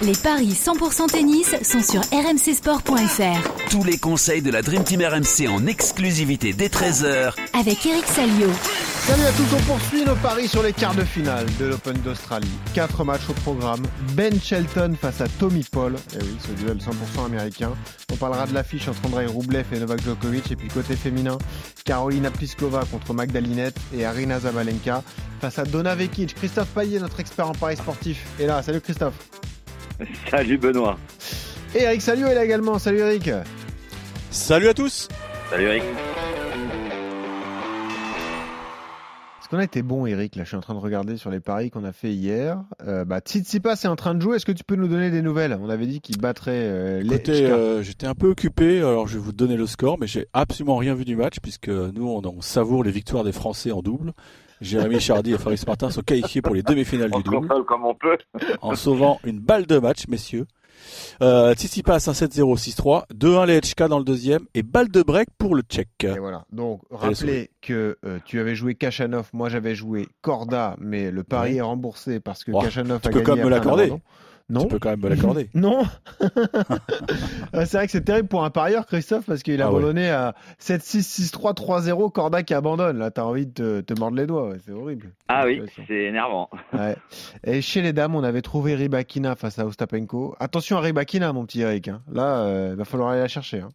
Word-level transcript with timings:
Les 0.00 0.12
paris 0.12 0.52
100% 0.52 1.08
tennis 1.10 1.56
sont 1.64 1.82
sur 1.82 2.00
rmcsport.fr. 2.12 3.68
Tous 3.68 3.82
les 3.82 3.98
conseils 3.98 4.42
de 4.42 4.50
la 4.52 4.62
Dream 4.62 4.84
Team 4.84 5.02
RMC 5.02 5.48
en 5.48 5.66
exclusivité 5.66 6.52
dès 6.52 6.68
13h 6.68 7.34
Avec 7.58 7.84
Eric 7.84 8.04
Salio. 8.06 8.46
Salut 9.08 9.24
à 9.24 9.32
tous, 9.32 9.56
on 9.56 9.60
poursuit 9.62 10.04
nos 10.04 10.14
paris 10.14 10.46
sur 10.46 10.62
les 10.62 10.72
quarts 10.72 10.94
de 10.94 11.02
finale 11.02 11.46
de 11.58 11.64
l'Open 11.64 11.96
d'Australie. 12.02 12.46
Quatre 12.74 13.02
matchs 13.02 13.28
au 13.28 13.32
programme. 13.32 13.82
Ben 14.14 14.40
Shelton 14.40 14.94
face 15.00 15.20
à 15.20 15.26
Tommy 15.40 15.66
Paul. 15.68 15.96
Eh 16.14 16.22
oui, 16.22 16.36
ce 16.46 16.52
duel 16.52 16.78
100% 16.78 17.26
américain. 17.26 17.72
On 18.12 18.16
parlera 18.16 18.46
de 18.46 18.54
l'affiche 18.54 18.86
entre 18.86 19.04
Andrei 19.04 19.26
Rublev 19.26 19.66
et 19.72 19.80
Novak 19.80 20.00
Djokovic. 20.04 20.52
Et 20.52 20.56
puis 20.56 20.68
côté 20.68 20.94
féminin, 20.94 21.38
Carolina 21.84 22.30
Pliskova 22.30 22.84
contre 22.88 23.14
Magdalinette 23.14 23.78
et 23.92 24.04
Arina 24.04 24.38
Zabalenka 24.38 25.02
face 25.40 25.58
à 25.58 25.64
Donna 25.64 25.96
Vekic. 25.96 26.36
Christophe 26.36 26.68
Payet, 26.68 27.00
notre 27.00 27.18
expert 27.18 27.48
en 27.48 27.52
paris 27.52 27.76
sportif, 27.76 28.24
est 28.38 28.46
là. 28.46 28.62
Salut 28.62 28.80
Christophe. 28.80 29.14
Salut 30.30 30.58
Benoît. 30.58 30.98
Et 31.74 31.82
Eric 31.82 32.02
Salio 32.02 32.26
est 32.28 32.34
là 32.34 32.44
également. 32.44 32.78
Salut 32.78 33.00
Eric. 33.00 33.30
Salut 34.30 34.68
à 34.68 34.74
tous. 34.74 35.08
Salut 35.50 35.64
Eric. 35.64 35.82
Est-ce 39.48 39.56
qu'on 39.56 39.60
a 39.62 39.64
été 39.64 39.80
bon, 39.80 40.04
Eric 40.04 40.36
Là, 40.36 40.44
je 40.44 40.48
suis 40.48 40.58
en 40.58 40.60
train 40.60 40.74
de 40.74 40.78
regarder 40.78 41.16
sur 41.16 41.30
les 41.30 41.40
paris 41.40 41.70
qu'on 41.70 41.84
a 41.84 41.92
fait 41.92 42.12
hier. 42.12 42.62
Euh, 42.86 43.06
bah, 43.06 43.20
Tsitsipas 43.20 43.76
est 43.82 43.86
en 43.86 43.96
train 43.96 44.14
de 44.14 44.20
jouer. 44.20 44.36
Est-ce 44.36 44.44
que 44.44 44.52
tu 44.52 44.62
peux 44.62 44.76
nous 44.76 44.88
donner 44.88 45.10
des 45.10 45.22
nouvelles? 45.22 45.58
On 45.58 45.70
avait 45.70 45.86
dit 45.86 46.02
qu'il 46.02 46.18
battrait 46.18 46.50
euh, 46.52 47.00
les. 47.00 47.14
Écoutez, 47.14 47.46
euh, 47.46 47.82
j'étais 47.82 48.06
un 48.06 48.14
peu 48.14 48.28
occupé, 48.28 48.80
alors 48.80 49.06
je 49.08 49.14
vais 49.14 49.24
vous 49.24 49.32
donner 49.32 49.56
le 49.56 49.66
score, 49.66 49.98
mais 49.98 50.06
j'ai 50.06 50.26
absolument 50.34 50.76
rien 50.76 50.92
vu 50.94 51.06
du 51.06 51.16
match 51.16 51.36
puisque 51.42 51.70
nous, 51.70 52.06
on, 52.06 52.20
on 52.26 52.42
savoure 52.42 52.84
les 52.84 52.90
victoires 52.90 53.24
des 53.24 53.32
Français 53.32 53.72
en 53.72 53.80
double. 53.80 54.12
Jérémy 54.60 55.00
Chardy 55.00 55.32
et 55.32 55.38
Faris 55.38 55.64
Martin 55.66 55.88
sont 55.88 56.02
qualifiés 56.02 56.42
pour 56.42 56.54
les 56.54 56.62
demi-finales 56.62 57.10
du 57.10 57.22
double. 57.22 57.48
comme 57.64 57.86
on 57.86 57.94
peut. 57.94 58.18
en 58.60 58.74
sauvant 58.74 59.18
une 59.24 59.40
balle 59.40 59.64
de 59.64 59.78
match, 59.78 60.08
messieurs. 60.08 60.44
Euh, 61.22 61.54
Tsitsipas 61.54 61.98
1-7-0, 61.98 62.56
6-3, 62.58 63.04
2-1 63.14 63.46
les 63.46 63.60
HK 63.60 63.88
dans 63.88 63.98
le 63.98 64.04
deuxième 64.04 64.42
et 64.54 64.62
balle 64.62 64.88
de 64.88 65.02
break 65.02 65.28
pour 65.36 65.54
le 65.54 65.62
Tchèque. 65.62 66.04
Et 66.04 66.18
voilà. 66.18 66.44
Donc, 66.52 66.80
rappelez 66.90 67.50
que 67.60 67.96
euh, 68.04 68.18
tu 68.24 68.38
avais 68.40 68.54
joué 68.54 68.74
Kachanov, 68.74 69.28
moi 69.32 69.48
j'avais 69.48 69.74
joué 69.74 70.06
Corda, 70.22 70.76
mais 70.78 71.10
le 71.10 71.24
pari 71.24 71.50
Ouais. 71.52 71.56
est 71.56 71.60
remboursé 71.62 72.20
parce 72.20 72.44
que 72.44 72.52
Oh, 72.54 72.60
Kachanov 72.60 73.00
tu 73.00 73.08
a 73.08 73.10
peux 73.10 73.18
gagné. 73.20 73.24
quand 73.24 73.36
même 73.36 73.44
me 73.46 73.50
l'accorder. 73.50 73.92
Non. 74.50 74.62
Tu 74.62 74.68
peux 74.68 74.78
quand 74.78 74.90
même 74.90 75.00
me 75.02 75.08
l'accorder. 75.10 75.50
Non 75.54 75.82
Ah, 77.52 77.66
C'est 77.66 77.76
vrai 77.76 77.86
que 77.86 77.92
c'est 77.92 78.04
terrible 78.04 78.28
pour 78.28 78.44
un 78.44 78.50
parieur, 78.50 78.86
Christophe, 78.86 79.26
parce 79.26 79.42
qu'il 79.42 79.60
a 79.62 79.66
Ah 79.66 79.72
ouais. 79.72 80.08
à 80.08 80.34
7-6, 80.60 81.30
6-3, 81.32 81.54
3-0, 81.54 82.10
Corda 82.12 82.42
qui 82.42 82.54
abandonne. 82.54 82.98
Là, 82.98 83.10
t'as 83.10 83.22
envie 83.24 83.46
de 83.46 83.52
te, 83.52 83.80
te 83.92 83.98
mordre 83.98 84.16
les 84.16 84.26
doigts, 84.26 84.48
ouais, 84.48 84.56
c'est 84.64 84.72
horrible. 84.72 85.12
Ah 85.28 85.44
oui, 85.46 85.60
c'est 85.86 85.94
énervant. 85.94 86.48
Ouais. 86.72 86.96
Et 87.44 87.60
chez 87.62 87.82
les 87.82 87.92
dames, 87.92 88.14
on 88.14 88.22
avait 88.24 88.42
trouvé 88.42 88.74
Ribakina 88.74 89.34
face 89.36 89.58
à 89.58 89.66
Ostapenko. 89.66 90.36
Attention 90.38 90.76
à 90.76 90.80
Ribakina, 90.80 91.32
mon 91.32 91.44
petit 91.44 91.60
Eric. 91.62 91.88
hein. 91.88 92.02
Là, 92.12 92.68
il 92.70 92.76
va 92.76 92.84
falloir 92.84 93.10
aller 93.10 93.20
la 93.20 93.28
chercher. 93.28 93.60
hein. 93.60 93.68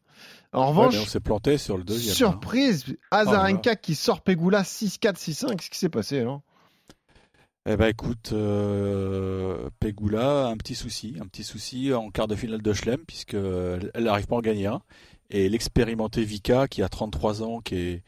En 0.53 0.67
revanche, 0.67 0.93
mais 0.93 0.99
on 1.01 1.05
s'est 1.05 1.19
planté 1.19 1.57
sur 1.57 1.77
le 1.77 1.83
deuxième. 1.83 2.13
hein. 2.13 2.15
surprise, 2.15 2.85
Azarenka 3.11 3.75
qui 3.75 3.95
sort 3.95 4.21
Pegula 4.21 4.61
6-4, 4.61 5.15
6-5. 5.15 5.55
Qu'est-ce 5.55 5.69
qui 5.71 5.79
s'est 5.79 5.89
passé 5.89 6.19
alors? 6.19 6.41
Eh 7.65 7.77
ben 7.77 7.87
écoute, 7.87 8.31
euh, 8.33 9.69
Pegula, 9.79 10.47
un 10.47 10.57
petit 10.57 10.75
souci, 10.75 11.15
un 11.21 11.25
petit 11.25 11.45
souci 11.45 11.93
en 11.93 12.09
quart 12.09 12.27
de 12.27 12.35
finale 12.35 12.61
de 12.61 12.73
Chelem 12.73 12.99
puisque 13.07 13.35
elle 13.35 14.03
n'arrive 14.03 14.27
pas 14.27 14.35
à 14.35 14.39
en 14.39 14.41
gagner 14.41 14.65
un. 14.65 14.81
Et 15.29 15.47
l'expérimenté 15.47 16.25
Vika 16.25 16.67
qui 16.67 16.83
a 16.83 16.89
33 16.89 17.41
ans, 17.41 17.61
qui 17.61 17.75
est, 17.75 18.03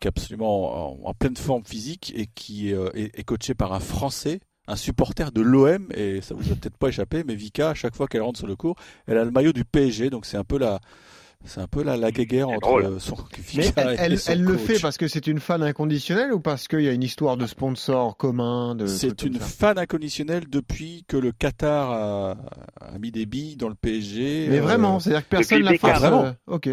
qui 0.00 0.08
est 0.08 0.08
absolument 0.08 1.06
en, 1.06 1.14
pleine 1.14 1.36
forme 1.36 1.64
physique 1.64 2.12
et 2.16 2.26
qui 2.34 2.74
euh, 2.74 2.90
est, 2.94 3.16
est 3.16 3.22
coaché 3.22 3.54
par 3.54 3.72
un 3.72 3.78
Français, 3.78 4.40
un 4.66 4.74
supporter 4.74 5.30
de 5.30 5.40
l'OM 5.40 5.86
et 5.94 6.20
ça 6.20 6.34
vous 6.34 6.50
a 6.50 6.56
peut-être 6.56 6.76
pas 6.76 6.88
échappé, 6.88 7.22
mais 7.24 7.36
Vika 7.36 7.70
à 7.70 7.74
chaque 7.74 7.94
fois 7.94 8.08
qu'elle 8.08 8.22
rentre 8.22 8.38
sur 8.38 8.48
le 8.48 8.56
court, 8.56 8.74
elle 9.06 9.18
a 9.18 9.24
le 9.24 9.30
maillot 9.30 9.52
du 9.52 9.64
PSG, 9.64 10.10
donc 10.10 10.26
c'est 10.26 10.36
un 10.36 10.44
peu 10.44 10.58
la 10.58 10.80
c'est 11.44 11.60
un 11.60 11.66
peu 11.66 11.82
la, 11.82 11.96
la 11.96 12.10
guéguerre 12.10 12.48
entre 12.48 12.60
drôle. 12.60 12.84
euh, 12.84 12.98
son 12.98 13.16
Mais 13.56 13.70
elle, 13.76 13.96
elle- 13.98 14.12
et 14.12 14.16
son 14.16 14.32
elle 14.32 14.42
le 14.42 14.56
fait 14.58 14.78
parce 14.78 14.96
que 14.98 15.08
c'est 15.08 15.26
une 15.26 15.40
fan 15.40 15.62
inconditionnelle 15.62 16.32
ou 16.32 16.40
parce 16.40 16.68
qu'il 16.68 16.82
y 16.82 16.88
a 16.88 16.92
une 16.92 17.02
histoire 17.02 17.36
de 17.36 17.46
sponsor 17.46 18.16
commun 18.16 18.74
de 18.74 18.86
C'est 18.86 19.22
une 19.22 19.38
fan 19.40 19.78
inconditionnelle 19.78 20.44
depuis 20.48 21.04
que 21.08 21.16
le 21.16 21.32
Qatar 21.32 21.90
a, 21.90 22.30
a 22.80 22.98
mis 22.98 23.10
des 23.10 23.26
billes 23.26 23.56
dans 23.56 23.68
le 23.68 23.74
PSG. 23.74 24.48
Mais 24.50 24.58
euh, 24.58 24.62
vraiment, 24.62 25.00
c'est-à-dire 25.00 25.24
que 25.24 25.30
personne 25.30 25.62
depuis 25.62 25.72
la 25.72 25.78
force. 25.78 26.00
Beckham. 26.02 26.14
euh, 26.24 26.32
Ok, 26.46 26.68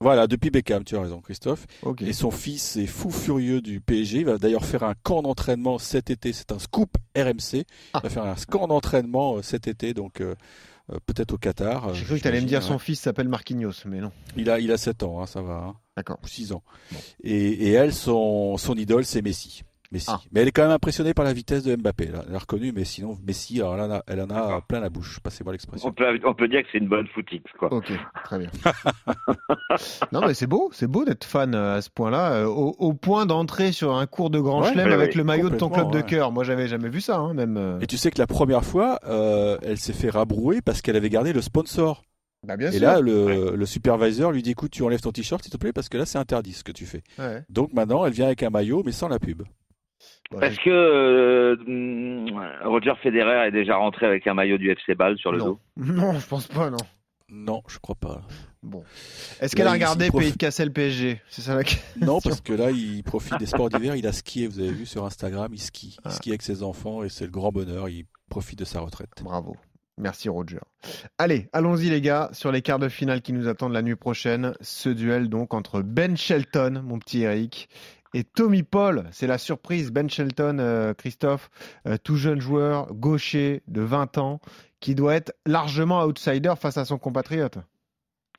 Voilà, 0.00 0.28
depuis 0.28 0.50
Beckham, 0.50 0.84
tu 0.84 0.96
as 0.96 1.00
raison, 1.00 1.20
Christophe. 1.20 1.66
ok. 1.82 2.02
Et 2.02 2.12
son 2.12 2.30
fils 2.30 2.76
est 2.76 2.86
fou 2.86 3.10
furieux 3.10 3.60
du 3.60 3.80
PSG. 3.80 4.18
Il 4.20 4.26
va 4.26 4.38
d'ailleurs 4.38 4.64
faire 4.64 4.84
un 4.84 4.94
camp 5.02 5.22
d'entraînement 5.22 5.78
cet 5.78 6.08
été. 6.10 6.32
C'est 6.32 6.52
un 6.52 6.60
scoop 6.60 6.90
RMC. 7.16 7.64
Ah. 7.94 7.98
Il 7.98 8.02
va 8.04 8.08
faire 8.10 8.24
un 8.24 8.36
camp 8.48 8.68
d'entraînement 8.68 9.42
cet 9.42 9.66
été, 9.66 9.94
donc 9.94 10.20
euh, 10.20 10.36
peut-être 11.06 11.32
au 11.32 11.38
Qatar. 11.38 11.88
euh, 11.88 11.94
J'ai 11.94 12.04
cru 12.04 12.16
que 12.16 12.22
tu 12.22 12.28
allais 12.28 12.40
me 12.40 12.46
dire 12.46 12.62
son 12.62 12.78
fils 12.78 13.00
s'appelle 13.00 13.28
Marquinhos, 13.28 13.72
mais 13.86 14.00
non. 14.00 14.10
Il 14.36 14.48
a, 14.50 14.58
il 14.58 14.70
a 14.72 14.78
7 14.78 15.02
ans, 15.02 15.20
hein, 15.22 15.26
ça 15.26 15.42
va. 15.42 15.54
hein, 15.54 15.74
D'accord. 15.96 16.18
ou 16.22 16.26
6 16.28 16.52
ans. 16.52 16.62
Bon. 16.92 16.98
Et, 17.24 17.68
et 17.68 17.70
elle, 17.72 17.92
son, 17.92 18.56
son 18.56 18.74
idole, 18.76 19.04
c'est 19.04 19.22
Messi. 19.22 19.62
Messi. 19.90 20.06
Ah. 20.10 20.20
Mais 20.32 20.42
elle 20.42 20.48
est 20.48 20.52
quand 20.52 20.62
même 20.62 20.70
impressionnée 20.70 21.14
par 21.14 21.24
la 21.24 21.32
vitesse 21.32 21.62
de 21.64 21.74
Mbappé. 21.74 22.06
là. 22.06 22.22
Elle 22.28 22.34
a 22.34 22.38
reconnu, 22.38 22.72
mais 22.72 22.84
sinon, 22.84 23.16
Messi, 23.26 23.58
alors, 23.60 23.74
elle, 23.76 23.80
en 23.80 23.90
a, 23.90 24.02
elle 24.06 24.20
en 24.20 24.24
a 24.24 24.34
D'accord. 24.34 24.62
plein 24.66 24.80
la 24.80 24.90
bouche. 24.90 25.18
Passez-moi 25.20 25.52
l'expression. 25.52 25.88
On 25.88 25.92
peut, 25.92 26.04
on 26.26 26.34
peut 26.34 26.46
dire 26.48 26.60
que 26.62 26.68
c'est 26.72 26.78
une 26.78 26.88
bonne 26.88 27.06
footix, 27.14 27.42
quoi. 27.58 27.72
Ok, 27.72 27.90
très 28.24 28.38
bien. 28.38 28.50
non, 30.12 30.20
mais 30.26 30.34
c'est 30.34 30.46
beau, 30.46 30.70
c'est 30.72 30.86
beau 30.86 31.04
d'être 31.04 31.24
fan 31.24 31.54
euh, 31.54 31.76
à 31.76 31.82
ce 31.82 31.90
point-là, 31.90 32.32
euh, 32.32 32.46
au, 32.46 32.74
au 32.78 32.92
point 32.94 33.26
d'entrer 33.26 33.72
sur 33.72 33.94
un 33.96 34.06
cours 34.06 34.30
de 34.30 34.40
grand 34.40 34.62
Ouais, 34.62 34.70
chelem 34.72 34.88
ouais, 34.88 34.92
avec 34.94 35.10
ouais, 35.12 35.16
le 35.18 35.24
maillot 35.24 35.50
de 35.50 35.56
ton 35.56 35.70
club 35.70 35.90
de 35.92 36.00
cœur. 36.00 36.32
Moi, 36.32 36.44
j'avais 36.44 36.68
jamais 36.68 36.88
vu 36.90 37.00
ça, 37.00 37.16
hein, 37.18 37.34
même. 37.34 37.56
euh. 37.56 37.80
Et 37.80 37.86
tu 37.86 37.96
sais 37.96 38.10
que 38.10 38.18
la 38.18 38.26
première 38.26 38.64
fois, 38.64 38.98
euh, 39.06 39.56
elle 39.62 39.78
s'est 39.78 39.92
fait 39.92 40.10
rabrouer 40.10 40.60
parce 40.60 40.82
qu'elle 40.82 40.96
avait 40.96 41.10
gardé 41.10 41.32
le 41.32 41.40
sponsor. 41.42 42.02
Bah, 42.46 42.56
bien 42.56 42.68
Et 42.68 42.72
sûr. 42.78 42.82
là, 42.82 43.00
le, 43.00 43.56
le 43.56 43.66
supervisor 43.66 44.30
lui 44.32 44.42
dit 44.42 44.50
écoute, 44.52 44.70
tu 44.70 44.82
enlèves 44.84 45.00
ton 45.00 45.10
t-shirt, 45.12 45.42
s'il 45.42 45.50
te 45.52 45.56
plaît, 45.56 45.72
parce 45.72 45.88
que 45.88 45.96
là, 45.98 46.06
c'est 46.06 46.18
interdit 46.18 46.52
ce 46.52 46.62
que 46.62 46.72
tu 46.72 46.86
fais. 46.86 47.02
Ouais. 47.18 47.42
Donc 47.48 47.72
maintenant, 47.72 48.04
elle 48.06 48.12
vient 48.12 48.26
avec 48.26 48.42
un 48.42 48.50
maillot, 48.50 48.82
mais 48.86 48.92
sans 48.92 49.08
la 49.08 49.18
pub. 49.18 49.42
Est-ce 50.42 50.60
que 50.60 50.68
euh, 50.70 52.26
Roger 52.64 52.92
Federer 53.02 53.48
est 53.48 53.52
déjà 53.52 53.76
rentré 53.76 54.06
avec 54.06 54.26
un 54.26 54.34
maillot 54.34 54.58
du 54.58 54.70
FC 54.70 54.94
Ball 54.94 55.16
sur 55.18 55.32
le 55.32 55.38
non. 55.38 55.44
dos 55.46 55.60
non, 55.76 56.18
je 56.18 56.26
pense 56.26 56.46
pas, 56.46 56.70
non. 56.70 56.76
Non, 57.30 57.62
je 57.68 57.78
crois 57.78 57.94
pas. 57.94 58.22
Bon. 58.62 58.82
Est-ce 59.40 59.54
qu'elle 59.54 59.66
a 59.66 59.72
regardé 59.72 60.08
prof- 60.08 60.22
Pays 60.22 60.32
de 60.32 60.36
Cassel 60.38 60.72
PSG 60.72 61.20
C'est 61.28 61.42
ça 61.42 61.54
la 61.54 61.62
question. 61.62 62.06
Non, 62.06 62.20
parce 62.22 62.40
que 62.40 62.52
là, 62.54 62.70
il 62.70 63.02
profite 63.04 63.38
des 63.38 63.44
sports 63.46 63.68
d'hiver. 63.68 63.96
Il 63.96 64.06
a 64.06 64.12
skié, 64.12 64.46
vous 64.46 64.60
avez 64.60 64.70
vu 64.72 64.86
sur 64.86 65.04
Instagram, 65.04 65.48
il 65.52 65.60
skie. 65.60 65.96
Il 65.98 66.02
Ah. 66.04 66.10
skie 66.10 66.30
avec 66.30 66.42
ses 66.42 66.62
enfants 66.62 67.02
et 67.04 67.08
c'est 67.10 67.24
le 67.26 67.30
grand 67.30 67.52
bonheur. 67.52 67.88
Il 67.90 68.06
profite 68.30 68.58
de 68.58 68.64
sa 68.64 68.80
retraite. 68.80 69.10
Bravo. 69.22 69.56
Merci 69.98 70.28
Roger. 70.28 70.60
Allez, 71.18 71.48
allons-y 71.52 71.90
les 71.90 72.00
gars, 72.00 72.30
sur 72.32 72.52
les 72.52 72.62
quarts 72.62 72.78
de 72.78 72.88
finale 72.88 73.20
qui 73.20 73.32
nous 73.32 73.48
attendent 73.48 73.72
la 73.72 73.82
nuit 73.82 73.96
prochaine. 73.96 74.54
Ce 74.60 74.88
duel 74.88 75.28
donc 75.28 75.54
entre 75.54 75.82
Ben 75.82 76.16
Shelton, 76.16 76.82
mon 76.84 76.98
petit 77.00 77.22
Eric, 77.22 77.68
et 78.14 78.24
Tommy 78.24 78.62
Paul. 78.62 79.04
C'est 79.12 79.26
la 79.26 79.38
surprise. 79.38 79.92
Ben 79.92 80.08
Shelton, 80.08 80.58
euh, 80.58 80.94
Christophe, 80.94 81.50
euh, 81.86 81.96
tout 82.02 82.16
jeune 82.16 82.40
joueur, 82.40 82.92
gaucher 82.94 83.62
de 83.66 83.80
20 83.80 84.18
ans, 84.18 84.40
qui 84.80 84.94
doit 84.94 85.14
être 85.14 85.32
largement 85.46 86.04
outsider 86.04 86.54
face 86.60 86.78
à 86.78 86.84
son 86.84 86.98
compatriote. 86.98 87.58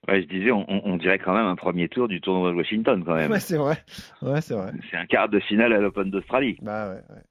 Ouais, 0.07 0.21
je 0.21 0.27
disais, 0.27 0.51
on, 0.51 0.95
dirait 0.95 1.19
quand 1.19 1.33
même 1.33 1.45
un 1.45 1.57
premier 1.57 1.89
tour 1.89 2.07
du 2.07 2.21
tournoi 2.21 2.51
de 2.51 2.55
Washington, 2.55 3.03
quand 3.03 3.15
même. 3.15 3.29
Ouais, 3.29 3.39
c'est 3.39 3.57
vrai. 3.57 3.77
Ouais, 4.21 4.39
c'est 4.39 4.55
vrai. 4.55 4.71
C'est 4.89 4.97
un 4.97 5.05
quart 5.05 5.27
de 5.27 5.39
finale 5.41 5.73
à 5.73 5.79
l'Open 5.79 6.09
d'Australie. 6.09 6.57
Bah 6.61 6.89
ouais, 6.89 7.01
ouais. 7.09 7.21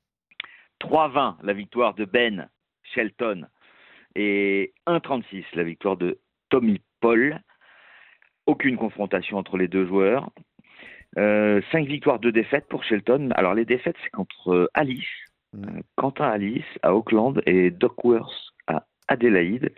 3-20, 0.81 1.37
la 1.43 1.53
victoire 1.55 1.95
de 1.95 2.05
Ben 2.05 2.49
Shelton. 2.95 3.47
Et 4.15 4.75
1-36, 4.87 5.45
la 5.55 5.65
victoire 5.65 5.97
de 5.97 6.19
Tommy 6.51 6.81
Paul. 7.01 7.41
Aucune 8.47 8.77
confrontation 8.77 9.39
entre 9.39 9.57
les 9.57 9.69
deux 9.69 9.87
joueurs. 9.87 10.31
Euh, 11.19 11.61
5 11.73 11.87
victoires, 11.87 12.19
2 12.21 12.33
défaites 12.33 12.67
pour 12.69 12.85
Shelton. 12.85 13.31
Alors 13.35 13.55
les 13.55 13.65
défaites, 13.65 13.97
c'est 14.03 14.11
contre 14.11 14.53
euh, 14.53 14.69
Alice, 14.75 15.07
Mm. 15.55 15.65
euh, 15.79 15.81
Quentin 15.97 16.29
Alice 16.29 16.65
à 16.83 16.95
Auckland 16.95 17.41
et 17.47 17.71
Doc 17.71 18.05
Worth 18.05 18.31
à 18.67 18.85
Adélaïde. 19.09 19.73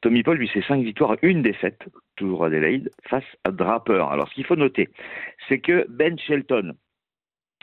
Tommy 0.00 0.22
Paul, 0.22 0.38
lui, 0.38 0.50
c'est 0.52 0.64
5 0.64 0.82
victoires, 0.82 1.16
une 1.22 1.42
défaite, 1.42 1.82
toujours 2.16 2.44
Adélaïde, 2.46 2.90
face 3.08 3.24
à 3.44 3.50
Draper. 3.50 4.08
Alors 4.10 4.28
ce 4.28 4.34
qu'il 4.34 4.46
faut 4.46 4.56
noter, 4.56 4.88
c'est 5.48 5.58
que 5.60 5.86
Ben 5.90 6.18
Shelton, 6.18 6.72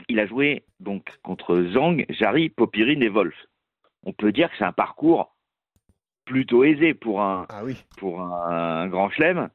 il 0.07 0.19
a 0.19 0.27
joué 0.27 0.63
donc 0.79 1.09
contre 1.23 1.63
Zhang, 1.73 2.05
Jarry, 2.09 2.49
Popirine 2.49 3.01
et 3.03 3.09
Wolf. 3.09 3.35
On 4.03 4.13
peut 4.13 4.31
dire 4.31 4.49
que 4.51 4.57
c'est 4.57 4.63
un 4.63 4.71
parcours 4.71 5.35
plutôt 6.25 6.63
aisé 6.63 6.93
pour 6.93 7.21
un, 7.21 7.45
Ah 7.49 7.63
oui. 7.63 7.75
pour 7.97 8.21
un, 8.21 8.87
grand 8.87 9.09
chelem. 9.09 9.49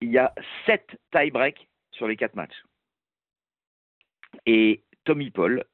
Il 0.00 0.10
y 0.10 0.18
a 0.18 0.32
7 0.66 0.98
tie-breaks 1.12 1.68
sur 1.92 2.08
les 2.08 2.16
4 2.16 2.34
matchs. 2.34 2.60
Et 4.46 4.82
Tommy 5.04 5.30
Paul, 5.30 5.64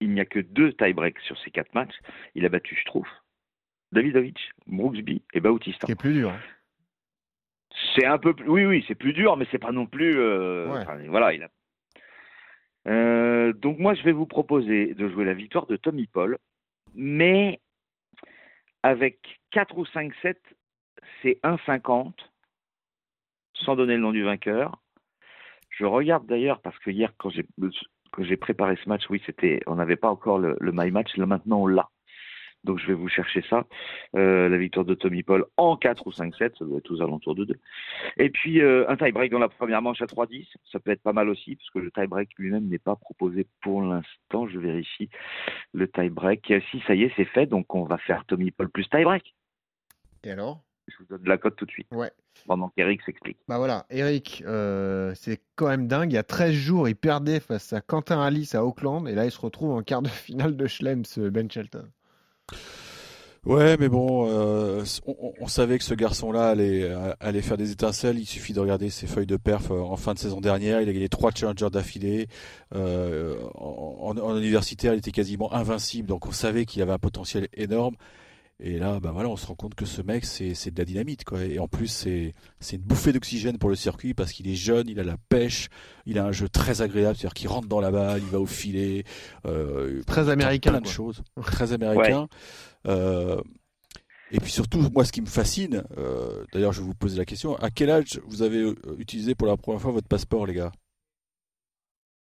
il 0.00 0.10
n'y 0.12 0.20
a 0.20 0.24
que 0.24 0.38
2 0.40 0.72
tie-breaks 0.74 1.20
sur 1.20 1.38
ces 1.40 1.50
4 1.50 1.74
matchs. 1.74 1.94
Il 2.34 2.44
a 2.44 2.48
battu 2.48 2.76
Struff, 2.76 3.08
Davidovic, 3.92 4.38
Brooksby 4.66 5.22
et 5.32 5.40
Bautista. 5.40 5.86
Qui 5.86 5.92
est 5.92 5.96
plus 5.96 6.12
dur. 6.14 6.30
hein. 6.30 6.40
C'est 7.94 8.04
un 8.06 8.18
peu 8.18 8.34
plus. 8.34 8.48
Oui, 8.48 8.64
oui, 8.66 8.84
c'est 8.88 8.94
plus 8.94 9.12
dur, 9.12 9.36
mais 9.36 9.46
c'est 9.50 9.58
pas 9.58 9.72
non 9.72 9.86
plus. 9.86 10.18
euh, 10.18 10.66
Ouais. 10.72 10.80
enfin, 10.80 10.98
voilà, 11.08 11.32
il 11.32 11.42
a. 11.44 11.48
Euh, 12.88 13.52
donc 13.52 13.78
moi, 13.78 13.94
je 13.94 14.02
vais 14.02 14.12
vous 14.12 14.26
proposer 14.26 14.94
de 14.94 15.08
jouer 15.08 15.24
la 15.24 15.34
victoire 15.34 15.66
de 15.66 15.76
Tommy 15.76 16.06
Paul, 16.06 16.38
mais 16.94 17.60
avec 18.82 19.40
4 19.50 19.76
ou 19.78 19.84
5 19.86 20.12
sets, 20.22 20.40
c'est 21.22 21.38
1,50, 21.42 22.14
sans 23.54 23.76
donner 23.76 23.94
le 23.94 24.00
nom 24.02 24.12
du 24.12 24.22
vainqueur. 24.22 24.80
Je 25.70 25.84
regarde 25.84 26.26
d'ailleurs, 26.26 26.60
parce 26.62 26.78
que 26.80 26.90
hier, 26.90 27.12
quand 27.18 27.30
j'ai, 27.30 27.46
quand 28.12 28.24
j'ai 28.24 28.36
préparé 28.36 28.76
ce 28.82 28.88
match, 28.88 29.02
oui, 29.10 29.22
c'était, 29.26 29.60
on 29.66 29.76
n'avait 29.76 29.96
pas 29.96 30.10
encore 30.10 30.38
le, 30.38 30.56
le 30.60 30.72
My 30.72 30.90
Match, 30.90 31.16
là 31.16 31.26
maintenant 31.26 31.62
on 31.62 31.66
l'a. 31.66 31.88
Donc 32.64 32.78
je 32.78 32.86
vais 32.86 32.94
vous 32.94 33.08
chercher 33.08 33.42
ça. 33.48 33.64
Euh, 34.16 34.48
la 34.48 34.56
victoire 34.58 34.84
de 34.84 34.94
Tommy 34.94 35.22
Paul 35.22 35.46
en 35.56 35.76
4 35.76 36.06
ou 36.06 36.10
5-7, 36.10 36.58
ça 36.58 36.64
doit 36.64 36.78
être 36.78 36.90
aux 36.90 37.00
alentours 37.00 37.34
de 37.34 37.44
2. 37.44 37.54
Et 38.18 38.30
puis 38.30 38.60
euh, 38.60 38.88
un 38.88 38.96
tie-break 38.96 39.32
dans 39.32 39.38
la 39.38 39.48
première 39.48 39.80
manche 39.82 40.02
à 40.02 40.06
3-10, 40.06 40.46
ça 40.70 40.78
peut 40.78 40.90
être 40.90 41.02
pas 41.02 41.12
mal 41.12 41.28
aussi, 41.28 41.56
parce 41.56 41.70
que 41.70 41.78
le 41.78 41.90
tie-break 41.90 42.30
lui-même 42.36 42.68
n'est 42.68 42.78
pas 42.78 42.96
proposé 42.96 43.46
pour 43.62 43.82
l'instant. 43.82 44.46
Je 44.48 44.58
vérifie 44.58 45.08
le 45.72 45.88
tie-break. 45.88 46.52
Si, 46.70 46.82
ça 46.86 46.94
y 46.94 47.04
est, 47.04 47.12
c'est 47.16 47.24
fait, 47.24 47.46
donc 47.46 47.74
on 47.74 47.84
va 47.84 47.98
faire 47.98 48.24
Tommy 48.26 48.50
Paul 48.50 48.68
plus 48.68 48.88
tie-break. 48.90 49.34
Et 50.24 50.32
alors? 50.32 50.60
Je 50.90 50.98
vous 50.98 51.04
donne 51.08 51.26
la 51.26 51.38
cote 51.38 51.56
tout 51.56 51.66
de 51.66 51.70
suite. 51.70 51.88
Ouais. 51.92 52.10
Pendant 52.46 52.68
qu'Eric 52.70 53.02
s'explique. 53.02 53.38
Bah 53.48 53.58
voilà, 53.58 53.86
Eric, 53.90 54.42
euh, 54.46 55.12
c'est 55.14 55.40
quand 55.56 55.68
même 55.68 55.86
dingue. 55.86 56.12
Il 56.12 56.14
y 56.14 56.18
a 56.18 56.22
13 56.22 56.52
jours, 56.52 56.88
il 56.88 56.96
perdait 56.96 57.40
face 57.40 57.72
à 57.72 57.80
Quentin 57.80 58.20
Alice 58.20 58.54
à 58.54 58.64
Auckland, 58.64 59.06
et 59.08 59.14
là 59.14 59.24
il 59.24 59.30
se 59.30 59.40
retrouve 59.40 59.72
en 59.72 59.82
quart 59.82 60.02
de 60.02 60.08
finale 60.08 60.56
de 60.56 60.66
Schlems, 60.66 61.04
Ben 61.16 61.50
Shelton. 61.50 61.88
Ouais, 63.46 63.78
mais 63.78 63.88
bon, 63.88 64.28
euh, 64.28 64.84
on, 65.06 65.32
on, 65.40 65.46
savait 65.46 65.78
que 65.78 65.84
ce 65.84 65.94
garçon-là 65.94 66.50
allait, 66.50 66.94
allait 67.20 67.40
faire 67.40 67.56
des 67.56 67.70
étincelles. 67.72 68.18
Il 68.18 68.26
suffit 68.26 68.52
de 68.52 68.60
regarder 68.60 68.90
ses 68.90 69.06
feuilles 69.06 69.26
de 69.26 69.38
perf 69.38 69.70
euh, 69.70 69.80
en 69.80 69.96
fin 69.96 70.12
de 70.12 70.18
saison 70.18 70.42
dernière. 70.42 70.82
Il 70.82 70.88
a 70.90 70.92
gagné 70.92 71.08
trois 71.08 71.30
challengers 71.34 71.70
d'affilée. 71.70 72.28
Euh, 72.74 73.40
en, 73.54 74.14
en, 74.18 74.36
universitaire, 74.36 74.92
il 74.92 74.98
était 74.98 75.10
quasiment 75.10 75.54
invincible, 75.54 76.06
donc 76.06 76.26
on 76.26 76.32
savait 76.32 76.66
qu'il 76.66 76.82
avait 76.82 76.92
un 76.92 76.98
potentiel 76.98 77.48
énorme. 77.54 77.96
Et 78.62 78.78
là, 78.78 79.00
bah 79.00 79.10
voilà, 79.10 79.30
on 79.30 79.36
se 79.36 79.46
rend 79.46 79.54
compte 79.54 79.74
que 79.74 79.86
ce 79.86 80.02
mec, 80.02 80.26
c'est, 80.26 80.54
c'est 80.54 80.70
de 80.70 80.78
la 80.78 80.84
dynamite, 80.84 81.24
quoi. 81.24 81.42
Et 81.44 81.58
en 81.58 81.66
plus, 81.66 81.86
c'est, 81.86 82.34
c'est 82.58 82.76
une 82.76 82.82
bouffée 82.82 83.10
d'oxygène 83.12 83.56
pour 83.56 83.70
le 83.70 83.74
circuit 83.74 84.12
parce 84.12 84.32
qu'il 84.32 84.48
est 84.48 84.54
jeune, 84.54 84.86
il 84.86 85.00
a 85.00 85.02
la 85.02 85.16
pêche, 85.30 85.70
il 86.04 86.18
a 86.18 86.26
un 86.26 86.32
jeu 86.32 86.46
très 86.46 86.82
agréable, 86.82 87.16
c'est-à-dire 87.16 87.32
qu'il 87.32 87.48
rentre 87.48 87.68
dans 87.68 87.80
la 87.80 87.90
balle, 87.90 88.20
il 88.22 88.28
va 88.28 88.38
au 88.38 88.44
filet. 88.44 89.04
Euh, 89.46 90.02
très 90.06 90.28
américain. 90.28 90.72
Plein 90.72 90.82
de 90.82 90.86
choses. 90.86 91.22
Très 91.40 91.72
américain. 91.72 92.28
Ouais. 92.84 92.90
Euh, 92.92 93.40
et 94.30 94.40
puis 94.40 94.52
surtout, 94.52 94.90
moi, 94.92 95.06
ce 95.06 95.12
qui 95.12 95.22
me 95.22 95.26
fascine, 95.26 95.82
euh, 95.96 96.44
d'ailleurs, 96.52 96.74
je 96.74 96.82
vais 96.82 96.86
vous 96.86 96.94
poser 96.94 97.16
la 97.16 97.24
question, 97.24 97.56
à 97.56 97.70
quel 97.70 97.90
âge 97.90 98.20
vous 98.26 98.42
avez 98.42 98.74
utilisé 98.98 99.34
pour 99.34 99.46
la 99.46 99.56
première 99.56 99.80
fois 99.80 99.90
votre 99.90 100.08
passeport, 100.08 100.44
les 100.44 100.54
gars? 100.54 100.72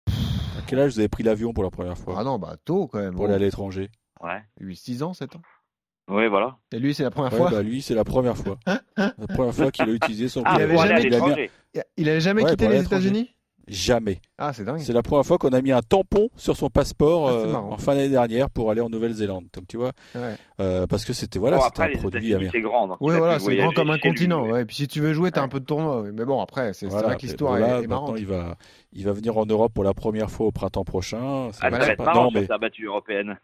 À 0.09 0.63
quel 0.67 0.79
âge 0.79 0.95
vous 0.95 0.99
avez 0.99 1.09
pris 1.11 1.25
l'avion 1.25 1.53
pour 1.53 1.63
la 1.63 1.71
première 1.71 1.99
fois? 1.99 2.15
Ah 2.19 2.25
non, 2.25 2.39
bah 2.39 2.57
tôt 2.65 2.87
quand 2.87 3.01
même. 3.01 3.15
Pour 3.15 3.27
aller 3.27 3.35
à 3.35 3.39
l'étranger 3.39 3.91
Ouais. 4.23 4.43
8, 4.61 4.77
6 4.77 5.03
ans, 5.03 5.13
7 5.13 5.37
ans 5.37 5.43
Oui, 6.09 6.29
voilà. 6.29 6.57
Et 6.73 6.79
lui, 6.79 6.95
c'est 6.95 7.05
la 7.05 7.11
première 7.11 7.33
ouais, 7.33 7.39
fois 7.39 7.51
bah, 7.51 7.63
Lui, 7.63 7.81
c'est 7.81 7.95
la 7.95 8.05
première 8.05 8.37
fois. 8.37 8.59
la 8.67 9.27
première 9.35 9.55
fois 9.55 9.71
qu'il 9.71 9.89
a 9.89 9.93
utilisé 9.93 10.29
son 10.29 10.43
ah, 10.45 10.57
il 10.57 10.63
avait 10.63 10.77
jamais, 10.77 11.03
il, 11.03 11.15
avait... 11.15 11.51
il 11.97 12.09
avait 12.09 12.21
jamais 12.21 12.43
ouais, 12.43 12.51
quitté 12.51 12.69
les 12.69 12.83
États-Unis? 12.83 13.31
Jamais. 13.69 14.21
Ah, 14.39 14.53
c'est 14.53 14.65
dingue. 14.65 14.81
C'est 14.81 14.93
la 14.93 15.03
première 15.03 15.25
fois 15.25 15.39
qu'on 15.39 15.51
a 15.51 15.63
mis 15.63 15.71
un 15.71 15.83
tampon 15.83 16.31
sur 16.37 16.57
son 16.57 16.69
passeport 16.69 17.29
Ah, 17.29 17.33
euh, 17.33 17.55
en 17.55 17.77
fin 17.77 17.95
d'année 17.95 18.09
dernière 18.09 18.51
pour 18.51 18.73
aller 18.73 18.81
en 18.81 18.91
Nouvelle-Zélande. 18.91 19.45
Donc 19.53 19.69
tu 19.69 19.77
vois, 19.77 19.93
ouais. 20.17 20.35
euh, 20.61 20.89
parce 20.89 21.05
que 21.05 21.13
c'était 21.13 21.39
voilà, 21.39 21.59
bon, 21.59 21.63
c'était 21.67 21.83
un 21.83 21.99
produit 21.99 22.35
américain. 22.35 22.51
C'est 22.53 22.61
grand. 22.61 22.89
Donc 22.89 22.97
oui, 23.01 23.17
voilà, 23.17 23.39
c'est 23.39 23.57
grand 23.57 23.71
comme 23.73 23.91
un 23.91 23.99
continent. 23.99 24.45
Lui, 24.45 24.53
ouais. 24.53 24.63
Et 24.63 24.65
puis 24.65 24.75
si 24.75 24.89
tu 24.89 25.01
veux 25.01 25.13
jouer, 25.13 25.31
t'as 25.31 25.43
un 25.43 25.49
peu 25.49 25.61
de 25.61 25.65
tournoi. 25.65 26.05
Mais 26.13 26.25
bon, 26.25 26.41
après, 26.41 26.73
c'est 26.73 26.87
voilà, 26.87 27.09
vrai 27.09 27.17
que 27.17 27.23
l'histoire 27.23 27.57
voilà, 27.57 27.79
est, 27.79 27.85
est 27.85 27.87
marrante. 27.87 28.17
Il 28.19 28.27
va, 28.27 28.57
il 28.93 29.05
va 29.05 29.13
venir 29.13 29.39
en 29.39 29.47
Europe 29.47 29.73
pour 29.73 29.85
la 29.85 29.95
première 29.95 30.31
fois 30.31 30.47
au 30.47 30.53
printemps 30.53 30.85
prochain. 30.85 31.49
Ah, 31.49 31.53
ça 31.53 31.71
va 31.71 31.87
être 31.87 32.05
marrant 32.05 32.31
sur 32.31 32.45
sa 32.45 32.59
battue 32.59 32.87
européenne. 32.87 33.39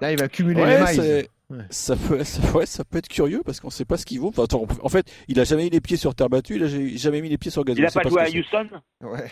Là, 0.00 0.10
il 0.10 0.18
va 0.18 0.28
cumuler 0.28 0.62
ouais, 0.62 0.92
les 0.92 0.98
mailles. 0.98 1.28
Ouais. 1.50 1.64
Ça 1.70 1.96
peut, 1.96 2.22
ça, 2.24 2.52
ouais, 2.52 2.66
ça 2.66 2.84
peut 2.84 2.98
être 2.98 3.08
curieux 3.08 3.42
parce 3.44 3.60
qu'on 3.60 3.70
sait 3.70 3.84
pas 3.84 3.96
ce 3.96 4.06
qu'il 4.06 4.20
vaut. 4.20 4.28
Enfin, 4.28 4.44
attends, 4.44 4.66
en 4.82 4.88
fait, 4.88 5.12
il 5.28 5.38
a 5.40 5.44
jamais 5.44 5.64
mis 5.64 5.70
les 5.70 5.80
pieds 5.80 5.96
sur 5.96 6.14
terre 6.14 6.28
battue, 6.30 6.56
il 6.56 6.62
a 6.64 6.68
jamais 6.96 7.20
mis 7.20 7.28
les 7.28 7.38
pieds 7.38 7.50
sur 7.50 7.64
gazon. 7.64 7.78
Il 7.80 7.86
a 7.86 7.90
pas 7.90 8.08
joué 8.08 8.22
à 8.22 8.28
Houston? 8.28 8.68
Ouais. 9.02 9.30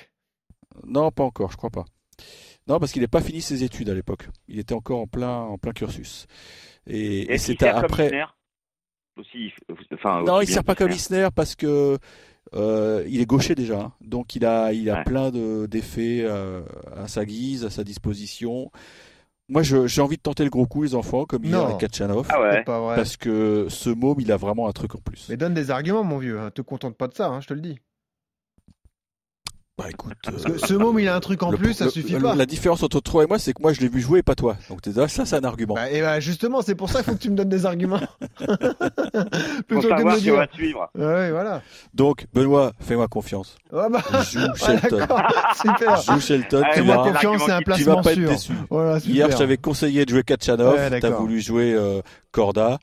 Non, 0.84 1.10
pas 1.10 1.24
encore, 1.24 1.50
je 1.52 1.56
crois 1.56 1.70
pas. 1.70 1.84
Non, 2.66 2.78
parce 2.78 2.92
qu'il 2.92 3.00
n'a 3.02 3.08
pas 3.08 3.20
fini 3.22 3.40
ses 3.40 3.64
études 3.64 3.88
à 3.88 3.94
l'époque. 3.94 4.28
Il 4.48 4.58
était 4.58 4.74
encore 4.74 5.00
en 5.00 5.06
plein, 5.06 5.38
en 5.40 5.56
plein 5.58 5.72
cursus. 5.72 6.26
Et, 6.86 7.20
et, 7.22 7.32
et 7.34 7.38
c'était 7.38 7.68
après. 7.68 8.10
Aussi, 9.16 9.52
enfin, 9.94 10.22
non, 10.22 10.40
il 10.40 10.46
sert 10.48 10.62
pas 10.64 10.74
comme 10.76 10.90
Isner 10.92 11.28
parce 11.34 11.56
que 11.56 11.98
euh, 12.54 13.04
il 13.08 13.20
est 13.20 13.26
gaucher 13.26 13.54
déjà. 13.54 13.80
Hein. 13.80 13.92
Donc 14.00 14.36
il 14.36 14.44
a, 14.46 14.72
il 14.72 14.88
a 14.90 14.98
Ouais. 14.98 15.04
plein 15.04 15.30
de 15.30 15.66
d'effets 15.66 16.20
euh, 16.22 16.62
à 16.96 17.08
sa 17.08 17.24
guise, 17.24 17.64
à 17.64 17.70
sa 17.70 17.82
disposition. 17.84 18.70
Moi, 19.48 19.62
j'ai 19.62 20.02
envie 20.02 20.16
de 20.16 20.22
tenter 20.22 20.44
le 20.44 20.50
gros 20.50 20.66
coup, 20.66 20.82
les 20.82 20.94
enfants, 20.94 21.24
comme 21.24 21.42
hier 21.44 21.56
Non. 21.58 21.64
avec 21.66 21.78
Kachanov. 21.78 22.26
Ah 22.30 22.40
ouais. 22.40 22.50
C'est 22.52 22.64
pas 22.64 22.80
vrai. 22.80 22.96
Parce 22.96 23.16
que 23.16 23.66
ce 23.70 23.88
môme, 23.88 24.20
il 24.20 24.30
a 24.30 24.36
vraiment 24.36 24.68
un 24.68 24.72
truc 24.72 24.94
en 24.94 24.98
plus. 24.98 25.26
Mais 25.30 25.36
donne 25.38 25.54
des 25.54 25.70
arguments, 25.70 26.04
mon 26.04 26.18
vieux. 26.18 26.38
hein. 26.38 26.50
Te 26.54 26.60
contente 26.60 26.96
pas 26.96 27.08
de 27.08 27.14
ça, 27.14 27.28
hein, 27.28 27.40
je 27.40 27.46
te 27.48 27.54
le 27.54 27.60
dis. 27.62 27.78
Bah 29.78 29.84
écoute. 29.90 30.16
Euh, 30.28 30.58
ce 30.58 30.74
môme, 30.74 30.98
il 30.98 31.06
a 31.06 31.14
un 31.14 31.20
truc 31.20 31.40
en 31.44 31.52
le- 31.52 31.56
plus, 31.56 31.72
ça 31.72 31.84
le- 31.84 31.90
suffit 31.92 32.14
le- 32.14 32.20
pas. 32.20 32.34
La 32.34 32.46
différence 32.46 32.82
entre 32.82 33.00
toi 33.00 33.22
et 33.22 33.26
moi, 33.28 33.38
c'est 33.38 33.52
que 33.52 33.62
moi, 33.62 33.72
je 33.72 33.80
l'ai 33.80 33.88
vu 33.88 34.00
jouer 34.00 34.18
et 34.18 34.22
pas 34.24 34.34
toi. 34.34 34.56
Donc 34.68 34.82
déjà, 34.82 35.06
ça, 35.06 35.24
c'est 35.24 35.36
un 35.36 35.44
argument. 35.44 35.74
Bah, 35.74 35.88
et 35.88 36.00
bah, 36.00 36.18
justement, 36.18 36.62
c'est 36.62 36.74
pour 36.74 36.90
ça 36.90 36.98
qu'il 37.02 37.12
faut 37.12 37.16
que 37.16 37.22
tu 37.22 37.30
me 37.30 37.36
donnes 37.36 37.48
des 37.48 37.64
arguments. 37.64 38.00
Pour 39.68 39.80
Plutôt 39.80 39.88
que 39.94 40.14
de 40.14 40.18
dire. 40.20 40.36
va 40.36 40.46
suivre. 40.52 40.90
Ouais, 40.96 41.30
voilà. 41.30 41.62
Donc, 41.94 42.26
Benoît, 42.32 42.72
fais-moi 42.80 43.06
confiance. 43.08 43.56
Ah 43.72 43.88
bah, 43.90 44.02
Joue 44.30 44.40
ah, 44.50 44.54
Shelton. 44.56 44.96
d'accord. 44.98 45.22
Super. 45.60 46.02
Joue 46.02 46.20
Shelton, 46.20 46.62
Ah, 46.64 46.70
tu 46.74 46.82
verras. 46.82 47.10
confiance, 47.12 47.42
c'est 47.44 47.52
un 47.52 47.58
Tu 47.58 47.64
vas 47.84 47.94
placement 47.94 48.00
être 48.00 48.14
sûr. 48.14 48.28
déçu. 48.30 48.52
Voilà, 48.70 49.00
super. 49.00 49.14
Hier, 49.14 49.30
je 49.30 49.36
t'avais 49.36 49.56
conseillé 49.58 50.04
de 50.04 50.10
jouer 50.10 50.22
Kachanov, 50.22 50.74
Ouais, 50.74 51.00
t'as 51.00 51.10
voulu 51.10 51.40
jouer 51.40 51.72
euh, 51.74 52.00
Corda. 52.32 52.78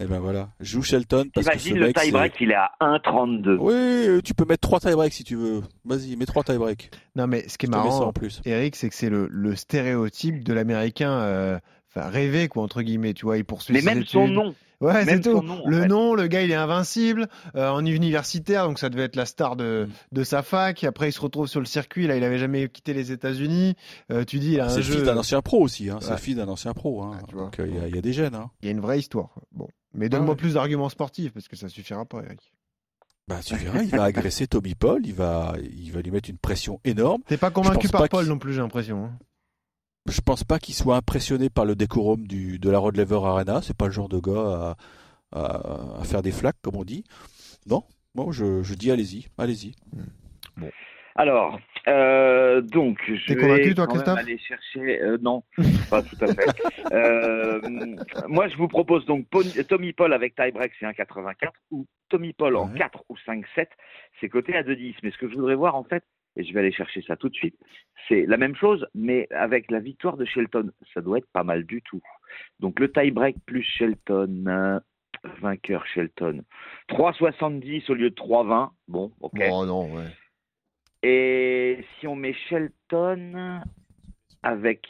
Et 0.00 0.06
ben 0.06 0.18
voilà, 0.18 0.48
joue 0.60 0.82
Shelton 0.82 1.26
parce 1.34 1.46
que 1.48 1.58
ce 1.58 1.68
Imagine 1.68 1.78
le 1.80 1.86
mec, 1.88 1.98
c'est- 1.98 2.04
tie-break, 2.06 2.34
il 2.40 2.50
est 2.50 2.54
à 2.54 2.70
1,32. 2.80 3.56
Oui, 3.60 4.22
tu 4.22 4.34
peux 4.34 4.44
mettre 4.44 4.60
trois 4.68 4.80
tie-breaks 4.80 5.12
si 5.12 5.24
tu 5.24 5.36
veux. 5.36 5.62
Vas-y, 5.84 6.16
mets 6.16 6.26
trois 6.26 6.42
tie-breaks. 6.42 6.90
Non, 7.16 7.26
mais 7.26 7.48
ce 7.48 7.58
qui 7.58 7.66
est 7.66 7.68
Je 7.68 7.70
marrant, 7.70 8.06
en 8.06 8.12
plus. 8.12 8.40
Eric, 8.44 8.74
c'est 8.76 8.88
que 8.88 8.94
c'est 8.94 9.10
le, 9.10 9.28
le 9.30 9.54
stéréotype 9.56 10.42
de 10.44 10.52
l'américain, 10.52 11.10
euh, 11.12 11.58
enfin, 11.94 12.08
rêvé, 12.08 12.48
quoi, 12.48 12.62
entre 12.62 12.82
guillemets, 12.82 13.14
tu 13.14 13.24
vois. 13.26 13.36
Il 13.38 13.44
poursuit 13.44 13.72
Mais 13.74 13.80
ses 13.80 13.86
même 13.86 14.04
son 14.04 14.26
nom. 14.28 14.54
Ouais, 14.84 15.04
c'est 15.04 15.20
tout. 15.20 15.40
nom, 15.42 15.62
le 15.66 15.80
fait. 15.82 15.86
nom, 15.88 16.14
le 16.14 16.26
gars, 16.26 16.42
il 16.42 16.50
est 16.50 16.54
invincible. 16.54 17.28
euh, 17.56 17.68
en 17.70 17.84
universitaire, 17.84 18.66
donc 18.66 18.78
ça 18.78 18.88
devait 18.90 19.04
être 19.04 19.16
la 19.16 19.26
star 19.26 19.56
de, 19.56 19.88
de 20.12 20.24
sa 20.24 20.42
fac. 20.42 20.84
Après, 20.84 21.08
il 21.08 21.12
se 21.12 21.20
retrouve 21.20 21.46
sur 21.46 21.60
le 21.60 21.66
circuit. 21.66 22.06
Là, 22.06 22.16
il 22.16 22.24
avait 22.24 22.38
jamais 22.38 22.68
quitté 22.68 22.92
les 22.94 23.12
États-Unis. 23.12 23.74
Euh, 24.12 24.24
tu 24.24 24.38
dis, 24.38 24.52
il 24.54 24.60
a 24.60 24.68
C'est 24.68 24.80
un 24.80 24.98
le 24.98 25.04
d'un 25.04 25.16
ancien 25.16 25.40
pro 25.42 25.60
aussi. 25.62 25.90
Hein. 25.90 25.98
C'est 26.00 26.08
Ouais. 26.08 26.12
le 26.14 26.18
fils 26.20 26.36
d'un 26.36 26.48
ancien 26.48 26.72
pro. 26.74 27.02
Hein. 27.02 27.18
Ah, 27.20 27.24
tu 27.28 27.34
vois. 27.34 27.44
Donc 27.44 27.58
euh, 27.60 27.66
il 27.68 27.74
y 27.74 27.78
a- 27.78 27.88
il 27.88 27.94
y, 27.94 27.98
a 27.98 28.02
des 28.02 28.12
gènes. 28.12 28.34
Hein. 28.34 28.50
Il 28.62 28.66
y 28.66 28.68
a 28.68 28.72
une 28.72 28.80
vraie 28.80 28.98
histoire. 28.98 29.30
Bon, 29.52 29.68
mais 29.94 30.08
donne-moi 30.08 30.30
ouais. 30.30 30.36
plus 30.36 30.54
d'arguments 30.54 30.88
sportifs 30.88 31.32
parce 31.32 31.48
que 31.48 31.56
ça 31.56 31.68
suffira 31.68 32.04
pas, 32.04 32.22
Eric. 32.22 32.52
Bah, 33.26 33.40
tu 33.44 33.56
verras, 33.56 33.82
il 33.82 33.88
va 33.90 34.04
agresser 34.04 34.46
Tommy 34.46 34.74
Paul. 34.74 35.00
Il 35.06 35.14
va, 35.14 35.54
il 35.62 35.90
va 35.92 36.02
lui 36.02 36.10
mettre 36.10 36.28
une 36.28 36.36
pression 36.36 36.78
énorme. 36.84 37.22
T'es 37.26 37.38
pas 37.38 37.50
convaincu 37.50 37.88
par 37.88 38.02
pas 38.02 38.08
Paul 38.08 38.26
non 38.26 38.38
plus, 38.38 38.52
j'ai 38.52 38.60
l'impression. 38.60 39.04
hein. 39.06 39.12
Je 40.06 40.20
pense 40.20 40.44
pas 40.44 40.58
qu'il 40.58 40.74
soit 40.74 40.96
impressionné 40.96 41.48
par 41.48 41.64
le 41.64 41.74
décorum 41.74 42.26
du, 42.26 42.58
de 42.58 42.70
la 42.70 42.78
Rod 42.78 42.96
Laver 42.96 43.20
Arena. 43.24 43.60
C'est 43.62 43.76
pas 43.76 43.86
le 43.86 43.92
genre 43.92 44.08
de 44.08 44.18
gars 44.18 44.76
à, 45.32 45.38
à, 45.40 46.00
à 46.00 46.04
faire 46.04 46.20
des 46.22 46.32
flaques, 46.32 46.58
comme 46.62 46.76
on 46.76 46.84
dit. 46.84 47.04
Non, 47.66 47.84
moi 48.14 48.26
je, 48.30 48.62
je 48.62 48.74
dis 48.74 48.90
allez-y, 48.90 49.26
allez-y. 49.38 49.72
Alors, 51.16 51.60
euh, 51.86 52.60
donc, 52.60 52.98
je 53.06 53.32
vais 53.34 53.40
convaincu, 53.40 53.74
toi, 53.74 53.86
quand 53.86 54.04
même 54.04 54.16
aller 54.18 54.36
chercher. 54.38 55.00
euh, 55.00 55.16
non, 55.22 55.44
pas 55.88 56.02
tout 56.02 56.16
à 56.20 56.26
fait. 56.26 56.46
Euh, 56.92 57.60
moi, 58.28 58.46
je 58.48 58.56
vous 58.56 58.68
propose 58.68 59.04
donc 59.06 59.26
Tommy 59.68 59.92
Paul 59.94 60.12
avec 60.12 60.34
tie-break, 60.36 60.72
c'est 60.78 60.86
1,84, 60.86 61.34
ou 61.70 61.86
Tommy 62.10 62.32
Paul 62.34 62.56
en 62.56 62.68
Ouais. 62.68 62.78
4 62.78 63.04
ou 63.08 63.16
5-7, 63.26 63.66
c'est 64.20 64.28
coté 64.28 64.54
à 64.54 64.62
2,10. 64.62 64.96
Mais 65.02 65.10
ce 65.10 65.16
que 65.18 65.28
je 65.28 65.34
voudrais 65.34 65.54
voir, 65.54 65.74
en 65.76 65.82
fait, 65.84 66.04
et 66.36 66.44
je 66.44 66.52
vais 66.52 66.60
aller 66.60 66.72
chercher 66.72 67.02
ça 67.02 67.16
tout 67.16 67.28
de 67.28 67.34
suite, 67.34 67.56
c'est 68.08 68.26
la 68.26 68.36
même 68.36 68.56
chose, 68.56 68.86
mais 68.94 69.28
avec 69.30 69.70
la 69.70 69.80
victoire 69.80 70.16
de 70.16 70.24
Shelton. 70.24 70.70
Ça 70.92 71.00
doit 71.00 71.18
être 71.18 71.30
pas 71.32 71.44
mal 71.44 71.64
du 71.64 71.82
tout. 71.82 72.02
Donc, 72.60 72.80
le 72.80 72.90
tie-break 72.90 73.36
plus 73.46 73.62
Shelton. 73.62 74.44
euh, 74.46 74.80
Vainqueur 75.40 75.86
Shelton. 75.86 76.42
3,70 76.88 77.90
au 77.90 77.94
lieu 77.94 78.10
de 78.10 78.14
3,20. 78.14 78.70
Bon, 78.88 79.12
ok. 79.20 79.40
Oh 79.50 79.64
non, 79.64 79.94
ouais. 79.94 80.08
Et 81.02 81.84
si 81.98 82.06
on 82.06 82.16
met 82.16 82.34
Shelton 82.48 83.60
avec 84.42 84.86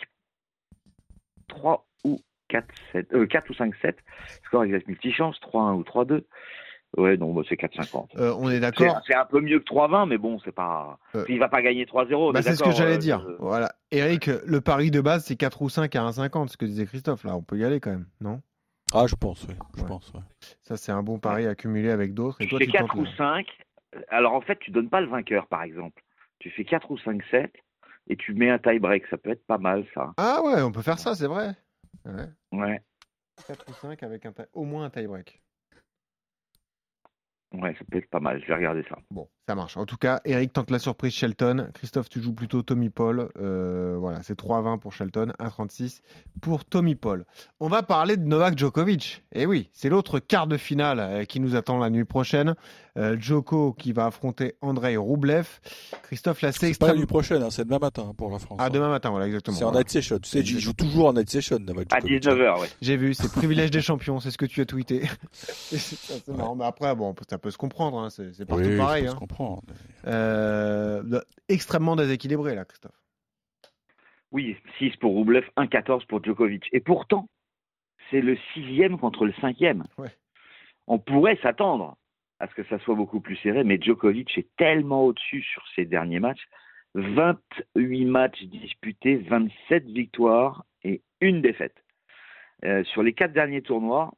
3 1.48 1.86
ou 2.04 2.20
4, 2.48 2.74
7, 2.92 3.14
euh, 3.14 3.26
4 3.26 3.50
ou 3.50 3.54
5, 3.54 3.74
7, 3.76 3.98
score 4.44 4.64
exact 4.64 4.86
multichance, 4.86 5.38
3-1 5.40 5.74
ou 5.74 5.82
3-2. 5.82 6.24
Ouais, 6.96 7.16
non, 7.16 7.32
bah, 7.32 7.42
c'est 7.48 7.56
4-50. 7.56 8.10
Euh, 8.16 8.34
on 8.38 8.48
est 8.50 8.54
C'est 8.54 8.60
d'accord. 8.60 9.00
c'est 9.06 9.14
un 9.14 9.24
peu 9.24 9.40
mieux 9.40 9.58
que 9.58 9.64
3-20, 9.64 10.06
mais 10.08 10.18
bon, 10.18 10.38
c'est 10.44 10.52
pas. 10.52 10.98
Euh, 11.16 11.24
Il 11.28 11.38
va 11.40 11.48
pas 11.48 11.60
gagner 11.62 11.84
3-0. 11.86 12.14
on 12.28 12.32
Bah, 12.32 12.38
est 12.40 12.42
c'est 12.42 12.54
ce 12.56 12.62
que 12.62 12.70
j'allais 12.70 12.94
euh, 12.94 12.98
dire. 12.98 13.24
euh, 13.26 13.36
Voilà. 13.40 13.72
Eric, 13.90 14.26
le 14.46 14.60
pari 14.60 14.90
de 14.90 15.00
base, 15.00 15.24
c'est 15.24 15.36
4 15.36 15.62
ou 15.62 15.68
5 15.68 15.94
à 15.96 16.02
1,50, 16.02 16.48
ce 16.48 16.56
que 16.56 16.64
disait 16.64 16.86
Christophe. 16.86 17.24
Là, 17.24 17.36
on 17.36 17.42
peut 17.42 17.58
y 17.58 17.64
aller 17.64 17.80
quand 17.80 17.90
même, 17.90 18.06
non? 18.20 18.40
Ah, 18.92 19.06
je 19.08 19.14
pense, 19.16 19.44
oui. 19.48 19.54
Je 19.76 19.82
Ouais. 19.82 19.88
pense, 19.88 20.12
ouais. 20.14 20.20
Ça, 20.62 20.76
c'est 20.76 20.92
un 20.92 21.02
bon 21.02 21.18
pari 21.18 21.46
accumulé 21.46 21.90
avec 21.90 22.14
d'autres. 22.14 22.36
Et 22.40 22.44
tu 22.44 22.50
toi, 22.50 22.58
fais 22.60 22.66
tu 22.66 22.72
4 22.72 22.86
tentes 22.88 22.96
ou 22.96 23.02
le- 23.04 23.10
5. 23.16 23.46
Alors 24.08 24.34
en 24.34 24.40
fait, 24.40 24.58
tu 24.60 24.70
donnes 24.70 24.88
pas 24.90 25.00
le 25.00 25.08
vainqueur, 25.08 25.46
par 25.46 25.62
exemple. 25.62 26.02
Tu 26.38 26.50
fais 26.50 26.64
4 26.64 26.90
ou 26.90 26.98
5, 26.98 27.22
7 27.30 27.52
et 28.08 28.16
tu 28.16 28.34
mets 28.34 28.50
un 28.50 28.58
tie-break. 28.58 29.04
Ça 29.08 29.16
peut 29.16 29.30
être 29.30 29.44
pas 29.46 29.58
mal, 29.58 29.84
ça. 29.94 30.12
Ah 30.16 30.40
ouais, 30.44 30.62
on 30.62 30.70
peut 30.72 30.82
faire 30.82 30.98
ça, 30.98 31.14
c'est 31.14 31.26
vrai. 31.26 31.54
Ouais. 32.04 32.26
Ouais. 32.52 32.82
4 33.48 33.64
ou 33.68 33.72
5 33.72 34.02
avec 34.02 34.26
un 34.26 34.32
tie- 34.32 34.42
au 34.52 34.64
moins 34.64 34.84
un 34.84 34.90
tie-break. 34.90 35.40
Ouais, 37.54 37.75
ça 37.78 37.84
peut 37.90 37.99
être 37.99 38.11
pas 38.11 38.20
mal. 38.20 38.40
Je 38.42 38.46
vais 38.49 38.54
regarder 38.56 38.84
ça. 38.88 38.99
Ça 39.46 39.54
marche. 39.54 39.76
En 39.76 39.84
tout 39.84 39.96
cas, 39.98 40.20
Eric 40.24 40.52
tente 40.54 40.70
la 40.70 40.78
surprise 40.78 41.12
Shelton. 41.12 41.68
Christophe, 41.74 42.08
tu 42.08 42.22
joues 42.22 42.32
plutôt 42.32 42.62
Tommy 42.62 42.88
Paul. 42.88 43.28
Euh, 43.38 43.96
voilà, 43.98 44.22
c'est 44.22 44.38
3-20 44.38 44.78
pour 44.78 44.92
Shelton, 44.94 45.32
1-36 45.38 46.00
pour 46.40 46.64
Tommy 46.64 46.94
Paul. 46.94 47.26
On 47.60 47.68
va 47.68 47.82
parler 47.82 48.16
de 48.16 48.24
Novak 48.24 48.56
Djokovic. 48.58 49.22
Et 49.32 49.44
oui, 49.44 49.68
c'est 49.72 49.90
l'autre 49.90 50.18
quart 50.18 50.46
de 50.46 50.56
finale 50.56 50.98
euh, 51.00 51.24
qui 51.24 51.40
nous 51.40 51.56
attend 51.56 51.78
la 51.78 51.90
nuit 51.90 52.04
prochaine. 52.04 52.54
Euh, 52.96 53.16
Djoko 53.18 53.72
qui 53.72 53.92
va 53.92 54.06
affronter 54.06 54.54
Andrei 54.62 54.96
Roublev. 54.96 55.46
Christophe, 56.04 56.40
là, 56.42 56.52
c'est 56.52 56.72
C'est 56.72 56.78
pas 56.78 56.86
la 56.88 56.94
nuit 56.94 57.06
prochaine, 57.06 57.42
hein, 57.42 57.50
c'est 57.50 57.64
demain 57.64 57.80
matin 57.80 58.12
pour 58.16 58.30
la 58.30 58.38
France. 58.38 58.58
Ah, 58.62 58.66
hein. 58.66 58.70
demain 58.70 58.88
matin, 58.88 59.10
voilà, 59.10 59.26
exactement. 59.26 59.56
C'est 59.56 59.64
en 59.64 59.72
night 59.72 59.90
session. 59.90 60.18
Tu 60.20 60.30
sais, 60.30 60.40
il 60.40 60.60
joue 60.60 60.72
toujours 60.72 61.08
en 61.08 61.12
night 61.12 61.28
session, 61.28 61.58
Novak 61.58 61.92
À 61.92 61.98
Djokovic. 61.98 62.22
19h, 62.24 62.60
ouais. 62.60 62.68
J'ai 62.80 62.96
vu, 62.96 63.12
c'est 63.12 63.30
privilège 63.32 63.72
des 63.72 63.82
champions, 63.82 64.20
c'est 64.20 64.30
ce 64.30 64.38
que 64.38 64.46
tu 64.46 64.60
as 64.60 64.64
tweeté. 64.64 65.02
c'est 65.32 66.28
Ouais. 66.28 66.36
marrant. 66.38 66.54
Mais 66.54 66.64
après, 66.64 66.94
bon, 66.94 67.14
ça 67.28 67.36
peut 67.38 67.50
se 67.50 67.58
comprendre, 67.58 67.98
hein, 67.98 68.10
c'est 68.10 68.32
c'est 68.32 68.46
partout 68.46 68.62
Oui, 68.64 68.76
pareil. 68.78 69.08
Euh, 70.07 71.21
extrêmement 71.49 71.97
déséquilibré, 71.97 72.55
là, 72.55 72.64
Christophe. 72.64 73.00
Oui, 74.33 74.57
6 74.79 74.97
pour 74.97 75.12
Roublev, 75.12 75.45
1-14 75.57 76.07
pour 76.07 76.23
Djokovic. 76.23 76.69
Et 76.73 76.81
pourtant, 76.81 77.29
c'est 78.11 78.21
le 78.21 78.37
sixième 78.53 78.99
contre 78.99 79.25
le 79.26 79.33
cinquième. 79.41 79.85
Ouais. 79.99 80.09
On 80.87 80.99
pourrait 80.99 81.38
s'attendre 81.43 81.97
à 82.41 82.49
ce 82.49 82.55
que 82.55 82.64
ça 82.64 82.79
soit 82.81 82.97
beaucoup 82.97 83.21
plus 83.21 83.37
serré, 83.37 83.64
mais 83.64 83.79
Djokovic 83.81 84.37
est 84.37 84.49
tellement 84.57 85.05
au-dessus 85.05 85.43
sur 85.43 85.62
ses 85.75 85.85
derniers 85.85 86.21
matchs. 86.21 86.47
28 86.95 88.05
matchs 88.05 88.43
disputés, 88.45 89.17
27 89.17 89.87
victoires 89.87 90.64
et 90.83 91.03
une 91.21 91.41
défaite. 91.41 91.76
Euh, 92.64 92.85
sur 92.85 93.03
les 93.03 93.12
quatre 93.12 93.33
derniers 93.33 93.62
tournois, 93.62 94.12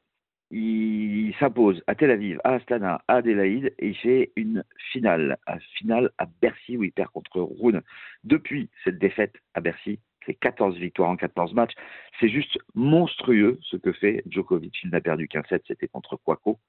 il 0.51 1.33
s'impose 1.39 1.83
à 1.87 1.95
Tel 1.95 2.11
Aviv, 2.11 2.39
à 2.43 2.53
Astana, 2.53 3.01
à 3.07 3.15
Adélaïde 3.17 3.73
et 3.79 3.89
il 3.89 3.95
fait 3.95 4.31
une 4.35 4.63
finale, 4.91 5.37
une 5.47 5.59
finale 5.77 6.11
à 6.17 6.25
Bercy 6.41 6.77
où 6.77 6.83
il 6.83 6.91
perd 6.91 7.09
contre 7.11 7.41
Rune. 7.41 7.81
Depuis 8.23 8.69
cette 8.83 8.97
défaite 8.97 9.35
à 9.53 9.61
Bercy, 9.61 9.99
c'est 10.25 10.35
14 10.35 10.77
victoires 10.77 11.09
en 11.09 11.15
14 11.15 11.53
matchs. 11.53 11.73
C'est 12.19 12.29
juste 12.29 12.57
monstrueux 12.75 13.59
ce 13.61 13.77
que 13.77 13.91
fait 13.91 14.23
Djokovic. 14.27 14.77
Il 14.83 14.89
n'a 14.91 15.01
perdu 15.01 15.27
qu'un 15.27 15.43
set, 15.49 15.63
c'était 15.67 15.87
contre 15.87 16.17
Kwako. 16.17 16.59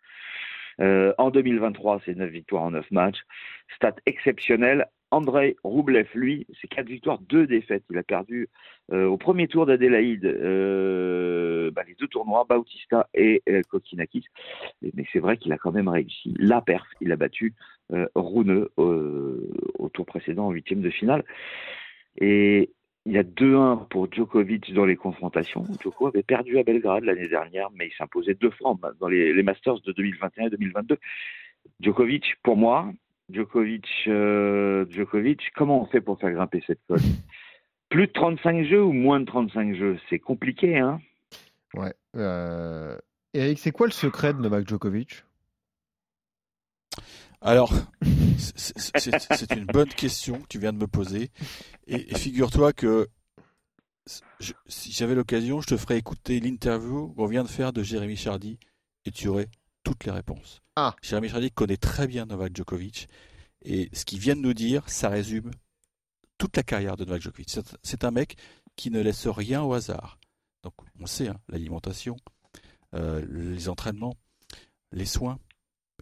Euh, 0.81 1.13
en 1.19 1.31
2023, 1.31 2.03
c'est 2.05 2.15
9 2.15 2.31
victoires 2.31 2.63
en 2.63 2.71
9 2.71 2.91
matchs. 2.91 3.21
Stat 3.77 3.95
exceptionnel. 4.07 4.87
Andrei 5.11 5.57
Roublev, 5.65 6.07
lui, 6.15 6.47
c'est 6.61 6.69
4 6.69 6.87
victoires, 6.87 7.19
2 7.21 7.47
défaites. 7.47 7.83
Il 7.91 7.97
a 7.97 8.03
perdu 8.03 8.49
euh, 8.93 9.07
au 9.07 9.17
premier 9.17 9.49
tour 9.49 9.65
d'Adélaïde 9.65 10.27
euh, 10.27 11.71
bah, 11.71 11.83
les 11.87 11.95
deux 11.95 12.09
tournois, 12.09 12.45
Bautista 12.47 13.09
et 13.15 13.43
euh, 13.49 13.63
Kokinakis. 13.71 14.27
Mais 14.83 15.07
c'est 15.13 15.19
vrai 15.19 15.39
qu'il 15.39 15.53
a 15.53 15.59
quand 15.59 15.73
même 15.73 15.89
réussi 15.89 16.35
la 16.39 16.61
perf. 16.61 16.87
Il 17.01 17.11
a 17.13 17.17
battu 17.17 17.55
euh, 17.93 18.07
Rune 18.15 18.67
euh, 18.79 19.51
au 19.79 19.89
tour 19.89 20.05
précédent, 20.05 20.49
en 20.49 20.51
huitième 20.51 20.83
de 20.83 20.91
finale. 20.91 21.25
Et 22.21 22.71
il 23.09 23.15
y 23.15 23.19
a 23.19 23.23
2-1 23.23 23.89
pour 23.89 24.13
Djokovic 24.13 24.75
dans 24.75 24.85
les 24.85 24.97
confrontations. 24.97 25.65
Djoko 25.81 26.09
avait 26.09 26.23
perdu 26.23 26.59
à 26.59 26.63
Belgrade 26.63 27.05
l'année 27.05 27.27
dernière, 27.27 27.71
mais 27.75 27.87
il 27.87 27.93
s'imposait 27.97 28.35
deux 28.35 28.51
fois 28.51 28.77
dans 29.01 29.09
les, 29.09 29.33
les 29.33 29.43
Masters 29.43 29.81
de 29.81 29.93
2021 29.93 30.47
et 30.47 30.51
2022. 30.51 30.99
Djokovic, 31.81 32.37
pour 32.43 32.59
moi, 32.59 32.93
Djokovic, 33.31 33.87
euh, 34.09 34.85
Djokovic, 34.91 35.41
comment 35.57 35.81
on 35.83 35.87
fait 35.87 36.03
pour 36.03 36.21
faire 36.21 36.33
grimper 36.33 36.63
cette 36.67 36.81
cote? 36.87 37.01
Plus 37.89 38.09
de 38.09 38.13
35 38.13 38.67
jeux 38.67 38.83
ou 38.83 38.93
moins 38.93 39.21
de 39.21 39.25
35 39.25 39.75
jeux? 39.75 39.99
C'est 40.11 40.19
compliqué, 40.19 40.77
hein? 40.77 41.01
Ouais. 41.73 41.95
Euh... 42.15 42.99
Eric, 43.33 43.59
c'est 43.59 43.71
quoi 43.71 43.87
le 43.87 43.93
secret 43.93 44.35
de 44.35 44.41
Novak 44.41 44.69
Djokovic? 44.69 45.25
Alors, 47.41 47.73
c'est- 48.39 49.53
une 49.55 49.67
bonne 49.67 49.89
question 49.89 50.41
que 50.41 50.47
tu 50.49 50.59
viens 50.59 50.73
de 50.73 50.79
me 50.79 50.87
poser. 50.87 51.31
Et, 51.87 52.11
et 52.13 52.15
figure-toi 52.19 52.73
que 52.73 53.09
je- 54.41 54.53
si 54.67 54.93
j'avais 54.93 55.15
l'occasion, 55.15 55.61
je 55.61 55.67
te 55.69 55.77
ferais 55.77 55.99
écouter 55.99 56.41
l'interview 56.41 57.09
qu'on 57.15 57.27
vient 57.27 57.43
de 57.43 57.49
faire 57.49 57.73
de 57.73 57.83
Jérémy 57.83 58.17
Chardy 58.17 58.59
et 59.05 59.11
tu 59.11 59.29
aurais 59.29 59.49
toutes 59.85 60.05
les 60.05 60.13
réponses. 60.13 60.61
Ah. 60.77 60.95
Jérémy 61.03 61.29
Chardy 61.29 61.51
connaît 61.51 61.77
très 61.77 62.07
bien 62.07 62.27
Novak 62.27 62.57
Djokovic 62.57 63.09
et 63.65 63.89
ce 63.93 64.05
qu'il 64.05 64.19
vient 64.21 64.37
de 64.37 64.41
nous 64.41 64.55
dire, 64.55 64.89
ça 64.89 65.09
résume 65.09 65.51
toute 66.39 66.57
la 66.57 66.63
carrière 66.63 66.97
de 66.97 67.05
Novak 67.05 67.23
Djokovic. 67.23 67.51
C'est- 67.51 67.77
C'est 67.83 68.05
un 68.05 68.11
mec 68.11 68.37
qui 68.77 68.91
ne 68.91 69.01
laisse 69.01 69.27
rien 69.27 69.63
au 69.63 69.73
hasard. 69.75 70.19
Donc, 70.63 70.75
on 71.01 71.07
sait, 71.07 71.29
hein, 71.29 71.39
l'alimentation, 71.49 72.17
euh, 72.95 73.25
les 73.31 73.69
entraînements, 73.69 74.17
les 74.93 75.05
soins. 75.07 75.39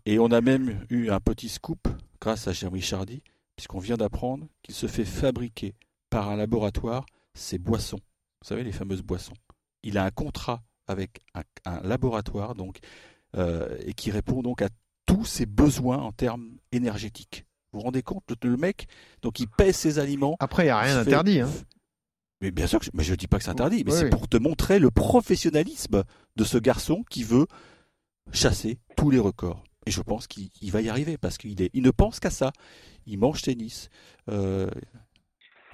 Et 0.05 0.19
on 0.19 0.31
a 0.31 0.41
même 0.41 0.87
eu 0.91 1.11
un 1.11 1.19
petit 1.21 1.49
scoop 1.49 1.89
grâce 2.27 2.49
à 2.49 2.53
Jérémy 2.53 2.81
Chardy, 2.81 3.23
puisqu'on 3.55 3.79
vient 3.79 3.97
d'apprendre 3.97 4.49
qu'il 4.65 4.75
se 4.75 4.89
fait 4.89 5.05
fabriquer 5.05 5.75
par 6.11 6.29
un 6.29 6.35
laboratoire 6.35 7.07
ses 7.35 7.57
boissons. 7.57 8.01
Vous 8.43 8.49
savez, 8.49 8.65
les 8.65 8.73
fameuses 8.73 9.03
boissons. 9.03 9.37
Il 9.85 9.97
a 9.97 10.05
un 10.05 10.11
contrat 10.11 10.65
avec 10.89 11.21
un, 11.35 11.43
un 11.65 11.81
laboratoire 11.83 12.57
donc, 12.57 12.79
euh, 13.37 13.77
et 13.79 13.95
qui 13.95 14.11
répond 14.11 14.43
donc 14.43 14.61
à 14.61 14.71
tous 15.07 15.25
ses 15.25 15.47
besoins 15.47 15.99
en 15.99 16.11
termes 16.11 16.57
énergétiques. 16.73 17.47
Vous 17.73 17.79
vous 17.79 17.85
rendez 17.85 18.03
compte, 18.03 18.25
le, 18.29 18.51
le 18.51 18.57
mec, 18.57 18.89
donc 19.23 19.39
il 19.39 19.47
pèse 19.47 19.77
ses 19.77 20.01
aliments. 20.01 20.35
Après, 20.41 20.65
il 20.65 20.67
n'y 20.67 20.71
a 20.71 20.81
rien 20.81 20.97
d'interdit. 20.97 21.43
Hein. 21.43 21.51
Mais 22.41 22.51
bien 22.51 22.67
sûr, 22.67 22.81
que 22.81 22.87
je, 22.87 22.91
mais 22.93 23.05
je 23.05 23.15
dis 23.15 23.29
pas 23.29 23.39
que 23.39 23.45
c'est 23.45 23.51
interdit, 23.51 23.85
mais 23.85 23.93
Oui, 23.93 23.99
c'est 24.01 24.11
pour 24.11 24.27
te 24.27 24.37
montrer 24.37 24.81
le 24.81 24.91
professionnalisme 24.91 26.03
de 26.35 26.45
ce 26.45 26.59
garçon 26.59 27.05
qui 27.09 27.23
veut 27.23 27.47
chasser 28.33 28.81
tous 28.97 29.11
les 29.11 29.21
records. 29.21 29.63
Et 29.87 29.91
je 29.91 30.03
pense 30.03 30.27
qu'il 30.27 30.49
il 30.63 30.73
va 30.73 30.81
y 30.81 30.89
arriver 30.89 31.17
parce 31.17 31.39
qu'il 31.39 31.61
est, 31.63 31.71
il 31.73 31.83
ne 31.83 31.91
pense 31.91 32.19
qu'à 32.21 32.31
ça. 32.31 32.53
Il 33.07 33.19
mange 33.19 33.41
tennis. 33.43 33.89
euh, 34.29 34.69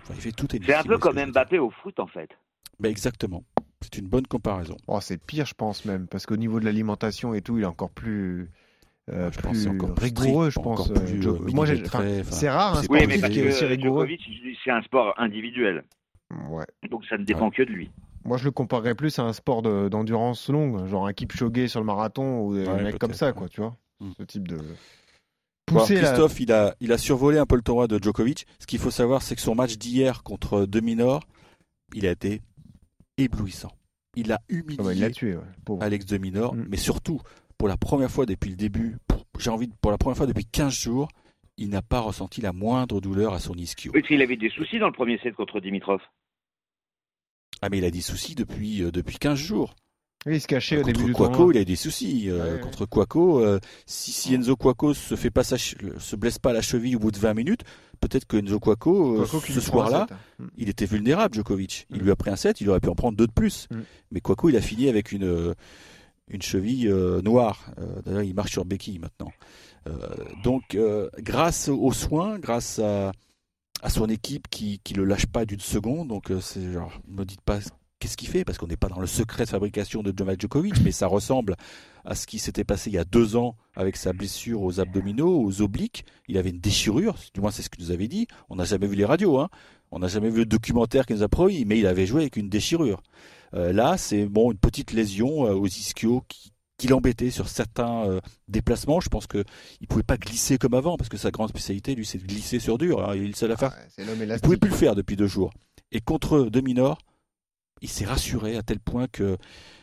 enfin, 0.03 0.15
il 0.15 0.21
fait 0.21 0.33
tout 0.33 0.47
tennis. 0.47 0.67
C'est 0.67 0.75
un 0.75 0.83
peu 0.85 0.99
comme 0.99 1.19
je 1.19 1.25
Mbappé 1.25 1.59
au 1.59 1.71
foot, 1.71 1.99
en 1.99 2.07
fait. 2.07 2.29
Mais 2.79 2.91
exactement. 2.91 3.43
C'est 3.81 3.97
une 3.99 4.09
bonne 4.09 4.27
comparaison. 4.27 4.77
Oh, 4.87 4.99
c'est 5.01 5.17
pire, 5.23 5.47
je 5.47 5.55
pense 5.55 5.85
même, 5.87 6.07
parce 6.07 6.27
qu'au 6.27 6.37
niveau 6.37 6.61
de 6.61 6.65
l'alimentation 6.65 7.35
et 7.35 7.41
tout, 7.41 7.57
il 7.59 7.63
est 7.63 7.67
encore 7.67 7.91
plus, 7.91 8.51
euh, 9.11 9.31
Je 9.33 9.41
pense 9.41 9.67
encore 9.67 9.97
rigoureux, 9.97 10.47
je 10.47 10.51
strict, 10.51 10.65
pense. 10.65 10.81
encore 10.91 11.03
plus, 11.05 11.27
euh, 11.27 11.39
Moi, 11.53 11.67
c'est 12.31 12.51
rare 12.51 12.79
un 12.79 12.83
Oui, 12.91 13.07
mais 13.09 13.19
parce 13.19 13.33
qui 13.33 13.41
est 13.41 13.49
aussi 13.49 13.65
rigoureux. 13.65 14.07
C'est 14.65 14.71
un 14.71 14.83
sport 14.83 15.15
individuel. 15.17 15.85
Ouais. 16.49 16.65
Donc 16.91 17.05
ça 17.07 17.17
ne 17.19 17.25
dépend 17.25 17.51
que 17.51 17.63
de 17.63 17.71
lui. 17.71 17.91
Moi, 18.25 18.37
je 18.37 18.45
le 18.45 18.51
comparerais 18.53 18.95
plus 18.95 19.19
à 19.19 19.23
un 19.23 19.33
sport 19.33 19.63
de- 19.63 19.89
d'endurance 19.89 20.49
longue, 20.49 20.87
genre 20.87 21.07
un 21.07 21.13
Kipchoge 21.13 21.67
sur 21.67 21.81
le 21.81 21.87
marathon 21.87 22.41
ou 22.47 22.55
des 22.55 22.67
Ouais, 22.67 22.83
mecs 22.85 22.99
comme 22.99 23.15
ça, 23.15 23.29
ouais. 23.29 23.33
quoi, 23.33 23.49
tu 23.49 23.61
vois. 23.61 23.77
Hmm. 24.03 24.13
Ce 24.19 24.23
type 24.25 24.49
de. 24.49 24.57
Bon, 25.71 25.79
Pousser 25.81 25.95
la- 25.95 26.01
Christophe, 26.03 26.41
il, 26.41 26.53
a, 26.53 26.75
il 26.81 26.93
a 26.93 26.99
survolé 26.99 27.39
un 27.39 27.47
peu 27.47 27.55
le 27.57 27.63
tournoi 27.63 27.87
de 27.87 27.99
Djokovic. 28.03 28.47
Ce 28.59 28.67
qu'il 28.67 28.79
faut 28.81 28.91
savoir, 28.91 29.23
c'est 29.23 29.37
que 29.37 29.41
son 29.41 29.55
match 29.55 29.79
d'hier 29.79 30.23
contre 30.23 30.67
Dominor, 30.67 31.23
il 31.95 32.07
a 32.07 32.11
été 32.11 32.43
éblouissant. 33.17 33.73
Il 34.17 34.33
a 34.33 34.41
humilié 34.49 34.77
Ah 34.81 34.83
bah, 34.83 34.93
il 34.95 35.11
tué, 35.13 35.37
ouais. 35.37 35.79
Alex 35.81 36.05
de 36.07 36.19
Minor, 36.19 36.55
Mm. 36.55 36.67
mais 36.69 36.77
surtout, 36.77 37.21
pour 37.57 37.69
la 37.69 37.77
première 37.79 38.11
fois 38.11 38.27
depuis 38.27 38.51
le 38.51 38.57
début, 38.57 38.99
j'ai 39.39 39.51
envie 39.51 39.69
de, 39.69 39.73
pour 39.81 39.91
la 39.91 39.99
première 39.99 40.17
fois 40.17 40.27
depuis 40.27 40.45
15 40.45 40.73
jours, 40.75 41.09
il 41.57 41.69
n'a 41.71 41.81
pas 41.81 42.01
ressenti 42.01 42.41
la 42.41 42.53
moindre 42.53 43.01
douleur 43.01 43.33
à 43.33 43.39
son 43.39 43.55
ischio. 43.55 43.93
Oui, 43.95 44.03
qu'il 44.03 44.21
avait 44.21 44.37
des 44.37 44.51
soucis 44.51 44.79
dans 44.79 44.87
le 44.89 44.93
premier 44.93 45.19
set 45.21 45.35
contre 45.35 45.61
Dimitrov. 45.61 46.01
Ah 47.63 47.69
mais 47.71 47.79
il 47.79 47.85
a 47.85 47.91
des 47.91 48.01
soucis 48.01 48.35
depuis, 48.35 48.83
euh, 48.83 48.91
depuis 48.91 49.17
15 49.19 49.39
jours. 49.39 49.75
Oui, 50.27 50.37
il 50.37 50.41
se 50.41 50.47
cachait 50.47 50.77
au 50.77 50.83
contre 50.83 50.93
début 50.93 51.07
du 51.07 51.13
Quaco, 51.15 51.35
tournoi. 51.35 51.55
il 51.55 51.59
a 51.59 51.65
des 51.65 51.75
soucis. 51.77 52.31
euh, 52.31 52.55
Ouais. 52.57 52.61
Contre 52.61 52.87
Quaco, 52.87 53.41
euh, 53.41 53.59
si, 53.87 54.13
si 54.13 54.35
Enzo 54.35 54.55
Quaco 54.57 54.95
se 54.95 55.17
fait 55.17 55.31
pas 55.31 55.43
sa 55.43 55.57
se 55.59 56.15
blesse 56.17 56.39
pas 56.39 56.51
à 56.51 56.53
la 56.53 56.63
cheville 56.63 56.95
au 56.95 57.01
bout 57.01 57.11
de 57.11 57.19
20 57.19 57.35
minutes, 57.35 57.63
peut-être 58.01 58.25
que 58.27 58.37
Enzo 58.37 58.61
Quaco, 58.61 59.17
euh, 59.23 59.27
Quaco 59.27 59.41
ce 59.53 59.61
soir-là, 59.61 60.07
hein. 60.11 60.45
il 60.57 60.69
était 60.69 60.87
vulnérable, 60.87 61.35
Djokovic. 61.35 61.87
Il 61.91 61.97
Mm. 61.99 62.05
lui 62.05 62.11
a 62.13 62.17
pris 62.17 62.31
un 62.31 62.37
set, 62.37 62.61
il 62.61 62.71
aurait 62.71 62.79
pu 62.81 62.89
en 62.89 62.95
prendre 62.95 63.17
deux 63.17 63.27
de 63.27 63.33
plus. 63.33 63.67
Mm. 63.73 63.81
Mais 64.13 64.21
Quaco, 64.21 64.49
il 64.49 64.57
a 64.57 64.61
fini 64.61 64.89
avec 64.89 65.11
une, 65.11 65.55
une 66.29 66.43
cheville 66.43 66.87
euh, 66.89 67.21
noire. 67.23 67.67
D'ailleurs, 68.07 68.23
il 68.23 68.35
marche 68.35 68.53
sur 68.53 68.65
béquille 68.65 69.01
maintenant. 69.01 69.33
Donc, 70.45 70.79
grâce 71.19 71.69
aux 71.69 71.93
soins, 71.93 72.39
grâce 72.39 72.79
à, 72.79 73.11
à 73.83 73.91
son 73.91 74.07
équipe 74.09 74.47
qui 74.49 74.81
qui 74.85 74.95
le 74.95 75.05
lâche 75.05 75.27
pas 75.27 75.45
d'une 75.45 75.59
seconde, 75.59 76.07
donc 76.09 76.31
c'est 76.41 76.73
genre, 76.73 76.93
ne 77.09 77.17
me 77.17 77.25
dites 77.25 77.41
pas 77.41 77.59
qu'est-ce 78.03 78.17
qu'il 78.17 78.29
fait, 78.29 78.45
parce 78.45 78.59
qu'on 78.59 78.67
n'est 78.67 78.77
pas 78.77 78.89
dans 78.89 78.99
le 79.01 79.07
secret 79.07 79.45
de 79.45 79.49
fabrication 79.49 80.03
de 80.03 80.11
Novak 80.11 80.41
Djokovic, 80.41 80.75
mais 80.83 80.91
ça 80.91 81.07
ressemble 81.07 81.55
à 82.05 82.17
ce 82.17 82.27
qui 82.27 82.41
s'était 82.41 82.65
passé 82.65 82.91
il 82.91 82.95
y 82.95 82.99
a 82.99 83.05
deux 83.05 83.37
ans 83.37 83.55
avec 83.77 83.97
sa 83.97 84.13
blessure 84.13 84.61
aux 84.63 84.81
abdominaux, 84.81 85.41
aux 85.41 85.63
obliques. 85.63 86.05
Il 86.27 86.37
avait 86.37 86.51
une 86.51 86.59
déchirure, 86.59 87.15
du 87.33 87.41
moins 87.41 87.53
c'est 87.53 87.63
ce 87.63 87.71
qu'il 87.71 87.85
nous 87.85 87.93
avait 87.93 88.09
dit. 88.09 88.27
On 88.51 88.57
n'a 88.57 88.65
jamais 88.65 88.89
vu 88.89 88.97
les 88.97 89.05
radios, 89.05 89.39
hein. 89.39 89.51
on 89.93 90.01
n'a 90.01 90.09
jamais 90.09 90.31
vu 90.31 90.39
le 90.39 90.47
documentaire 90.47 91.07
qu'il 91.07 91.15
nous 91.15 91.23
a 91.23 91.29
promis, 91.29 91.65
mais 91.65 91.79
il 91.79 91.87
avait 91.87 92.07
joué 92.07 92.23
avec 92.23 92.37
une 92.37 92.49
déchirure. 92.49 93.01
Euh, 93.55 93.73
là, 93.73 93.97
c'est 93.99 94.27
bon 94.27 94.51
une 94.51 94.59
petite 94.59 94.91
lésion 94.93 95.47
euh, 95.47 95.53
aux 95.55 95.69
ischios 95.69 96.25
qui, 96.27 96.53
qui 96.79 96.89
l'embêtait 96.89 97.31
sur 97.31 97.49
certains 97.49 98.05
euh, 98.09 98.21
déplacements. 98.49 98.99
Je 98.99 99.11
pense 99.11 99.29
que 99.29 99.45
il 99.81 99.87
pouvait 99.87 100.03
pas 100.03 100.17
glisser 100.17 100.59
comme 100.59 100.75
avant, 100.75 100.97
parce 100.97 101.09
que 101.09 101.19
sa 101.19 101.31
grande 101.31 101.51
spécialité, 101.51 101.95
lui, 101.95 102.05
c'est 102.05 102.19
de 102.19 102.27
glisser 102.27 102.59
sur 102.59 102.79
dur. 102.79 103.09
hein. 103.09 103.15
Il 103.15 103.23
est 103.23 103.29
le 103.29 103.35
seul 103.35 103.53
à 103.53 103.57
faire 103.57 103.73
Ah, 103.77 103.85
il 103.99 104.41
pouvait 104.41 104.57
plus 104.57 104.71
le 104.71 104.77
faire 104.77 104.97
depuis 104.97 105.15
deux 105.15 105.29
jours. 105.29 105.53
Et 105.93 106.01
contre 106.01 106.45
Dominor, 106.45 106.99
il 107.83 107.89
s'est 107.89 108.07
rassuré 108.07 108.57
à 108.57 108.63
tel 108.63 108.81
point 108.81 109.07
que 109.09 109.37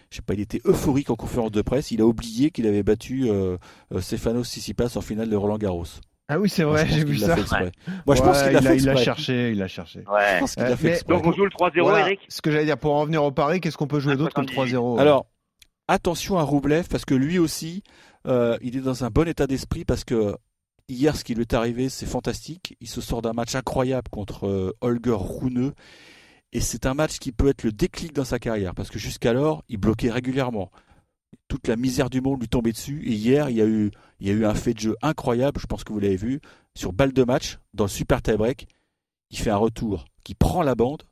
je 0.10 0.16
sais 0.16 0.22
pas, 0.24 0.34
il 0.34 0.40
était 0.40 0.62
euphorique 0.66 1.12
en 1.12 1.16
conférence 1.16 1.52
de 1.52 1.62
presse. 1.62 1.92
Il 1.92 2.02
a 2.02 2.06
oublié 2.06 2.50
qu'il 2.50 2.66
avait 2.66 2.82
battu 2.82 3.30
euh, 3.30 3.58
euh, 3.94 4.02
Stefanos 4.02 4.50
Tsitsipas 4.50 4.98
en 4.98 5.02
finale 5.02 5.30
de 5.30 5.36
Roland 5.36 5.60
Garros. 5.60 5.86
Ah 6.32 6.40
oui, 6.40 6.50
c'est 6.50 6.64
vrai, 6.64 6.88
j'ai 6.88 7.04
vu 7.04 7.18
ça. 7.18 7.36
Moi, 8.06 8.16
je 8.16 8.22
pense 8.22 8.42
qu'il 8.42 8.56
a, 8.56 8.76
il 8.76 8.90
a 8.90 8.96
cherché, 8.96 9.52
il 9.52 9.62
a 9.62 9.68
cherché. 9.68 10.04
Ouais. 10.12 10.40
Je 10.40 10.62
a 10.62 10.76
fait 10.76 11.08
Donc 11.08 11.26
on 11.26 11.32
joue 11.32 11.44
le 11.44 11.50
3-0, 11.50 11.82
Voilà. 11.82 12.08
Eric? 12.08 12.20
Ce 12.28 12.42
que 12.42 12.52
j'allais 12.52 12.66
dire, 12.66 12.78
pour 12.78 12.94
en 12.94 13.02
revenir 13.02 13.24
au 13.24 13.32
pari, 13.32 13.62
qu'est-ce 13.62 13.78
qu'on 13.78 13.88
peut 13.88 14.00
jouer 14.00 14.16
d'autre 14.16 14.34
que 14.34 14.42
le 14.42 14.48
3-0 14.48 15.00
Alors, 15.00 15.26
attention 15.88 16.38
à 16.38 16.44
Roublev 16.44 16.88
parce 16.88 17.06
que 17.06 17.16
lui 17.16 17.40
aussi, 17.40 17.84
euh, 18.28 18.58
il 18.62 18.78
est 18.78 18.82
dans 18.82 19.04
un 19.04 19.10
bon 19.10 19.28
état 19.28 19.48
d'esprit 19.48 19.86
parce 19.86 20.04
que 20.04 20.36
hier, 20.88 21.16
ce 21.16 21.24
qui 21.24 21.34
lui 21.34 21.42
est 21.42 21.54
arrivé, 21.54 21.90
c'est 21.90 22.06
fantastique. 22.06 22.78
Il 22.80 22.88
se 22.88 23.02
sort 23.02 23.24
d'un 23.24 23.34
match 23.34 23.56
incroyable 23.56 24.10
contre 24.10 24.48
euh, 24.48 24.76
Holger 24.82 25.18
Rune. 25.18 25.74
Et 26.52 26.62
c'est 26.62 26.86
un 26.86 26.94
match 26.94 27.20
qui 27.20 27.32
peut 27.32 27.48
être 27.48 27.64
le 27.64 27.72
déclic 27.72 28.14
dans 28.14 28.26
sa 28.26 28.40
carrière 28.40 28.74
parce 28.74 28.90
que 28.90 29.00
jusqu'alors, 29.00 29.64
il 29.70 29.78
bloquait 29.78 30.10
régulièrement. 30.10 30.72
Toute 31.48 31.68
la 31.68 31.76
misère 31.76 32.10
du 32.10 32.22
monde 32.22 32.42
lui 32.42 32.48
tombait 32.48 32.72
dessus. 32.72 33.04
Et 33.06 33.14
hier, 33.14 33.50
il 33.50 33.58
y 33.58 33.62
a 33.62 33.68
eu, 33.68 33.92
il 34.20 34.28
y 34.28 34.32
a 34.32 34.34
eu 34.34 34.46
un 34.46 34.56
fait 34.56 34.74
de 34.74 34.80
jeu 34.80 34.96
incroyable. 35.02 35.60
Je 35.62 35.68
pense 35.68 35.84
que 35.84 35.94
vous 35.94 36.00
l'avez 36.00 36.16
vu 36.16 36.42
sur 36.74 36.92
balle 36.92 37.14
de 37.14 37.24
match 37.24 37.60
dans 37.74 37.84
le 37.84 37.90
super 37.90 38.22
tie-break. 38.22 38.68
Il 39.30 39.38
fait 39.38 39.52
un 39.52 39.58
retour 39.58 40.06
qui 40.24 40.34
prend 40.34 40.64
la 40.64 40.74
bande 40.74 41.04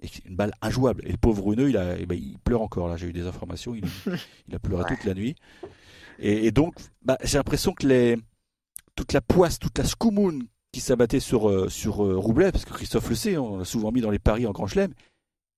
et 0.00 0.08
c'est 0.08 0.24
une 0.24 0.36
balle 0.36 0.52
injouable. 0.62 1.02
Et 1.06 1.12
le 1.12 1.18
pauvre 1.18 1.44
Runeux, 1.44 1.68
il, 1.68 1.76
a, 1.76 1.98
eh 1.98 2.06
ben, 2.06 2.18
il 2.18 2.38
pleure 2.38 2.62
encore. 2.62 2.88
Là, 2.88 2.96
j'ai 2.96 3.08
eu 3.08 3.12
des 3.12 3.26
informations. 3.26 3.74
Il, 3.74 3.84
il 4.48 4.54
a 4.54 4.58
pleuré 4.58 4.84
toute 4.88 5.04
la 5.04 5.14
nuit. 5.14 5.34
Et, 6.18 6.46
et 6.46 6.50
donc, 6.50 6.74
bah, 7.02 7.18
j'ai 7.24 7.36
l'impression 7.36 7.72
que 7.72 7.86
les, 7.86 8.16
toute 8.94 9.12
la 9.12 9.20
poisse, 9.20 9.58
toute 9.58 9.76
la 9.76 9.84
scoumoune 9.84 10.46
qui 10.72 10.80
s'abattait 10.80 11.20
sur, 11.20 11.48
euh, 11.48 11.68
sur 11.68 12.04
euh, 12.04 12.16
Roublev, 12.16 12.52
parce 12.52 12.64
que 12.64 12.72
Christophe 12.74 13.08
le 13.08 13.14
sait, 13.14 13.36
on 13.38 13.58
l'a 13.58 13.64
souvent 13.64 13.90
mis 13.92 14.00
dans 14.00 14.10
les 14.10 14.18
paris 14.18 14.46
en 14.46 14.52
Grand 14.52 14.66
Chelem, 14.66 14.92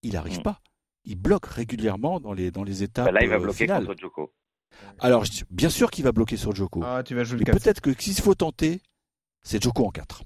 il 0.02 0.12
n'arrive 0.12 0.38
Mm. 0.38 0.42
pas. 0.42 0.60
Il 1.04 1.16
bloque 1.16 1.46
régulièrement 1.46 2.20
dans 2.20 2.32
les, 2.32 2.50
dans 2.50 2.62
les 2.62 2.82
étapes 2.82 3.06
Bah 3.06 3.12
là, 3.12 3.22
il 3.22 3.28
va 3.28 3.36
euh, 3.36 3.40
bloquer 3.40 3.64
finales. 3.64 3.86
contre 3.86 3.98
Djoko. 4.00 4.32
Alors, 4.98 5.24
bien 5.50 5.68
sûr 5.70 5.90
qu'il 5.90 6.04
va 6.04 6.12
bloquer 6.12 6.36
sur 6.36 6.54
Djoko. 6.54 6.82
Ah, 6.84 7.02
tu 7.04 7.14
vas 7.14 7.24
jouer 7.24 7.38
mais 7.38 7.44
le 7.44 7.52
4 7.52 7.58
peut-être 7.62 7.80
que 7.80 7.92
s'il 8.00 8.14
faut 8.20 8.34
tenter, 8.34 8.80
c'est 9.42 9.62
Djoko 9.62 9.86
en 9.86 9.90
4. 9.90 10.22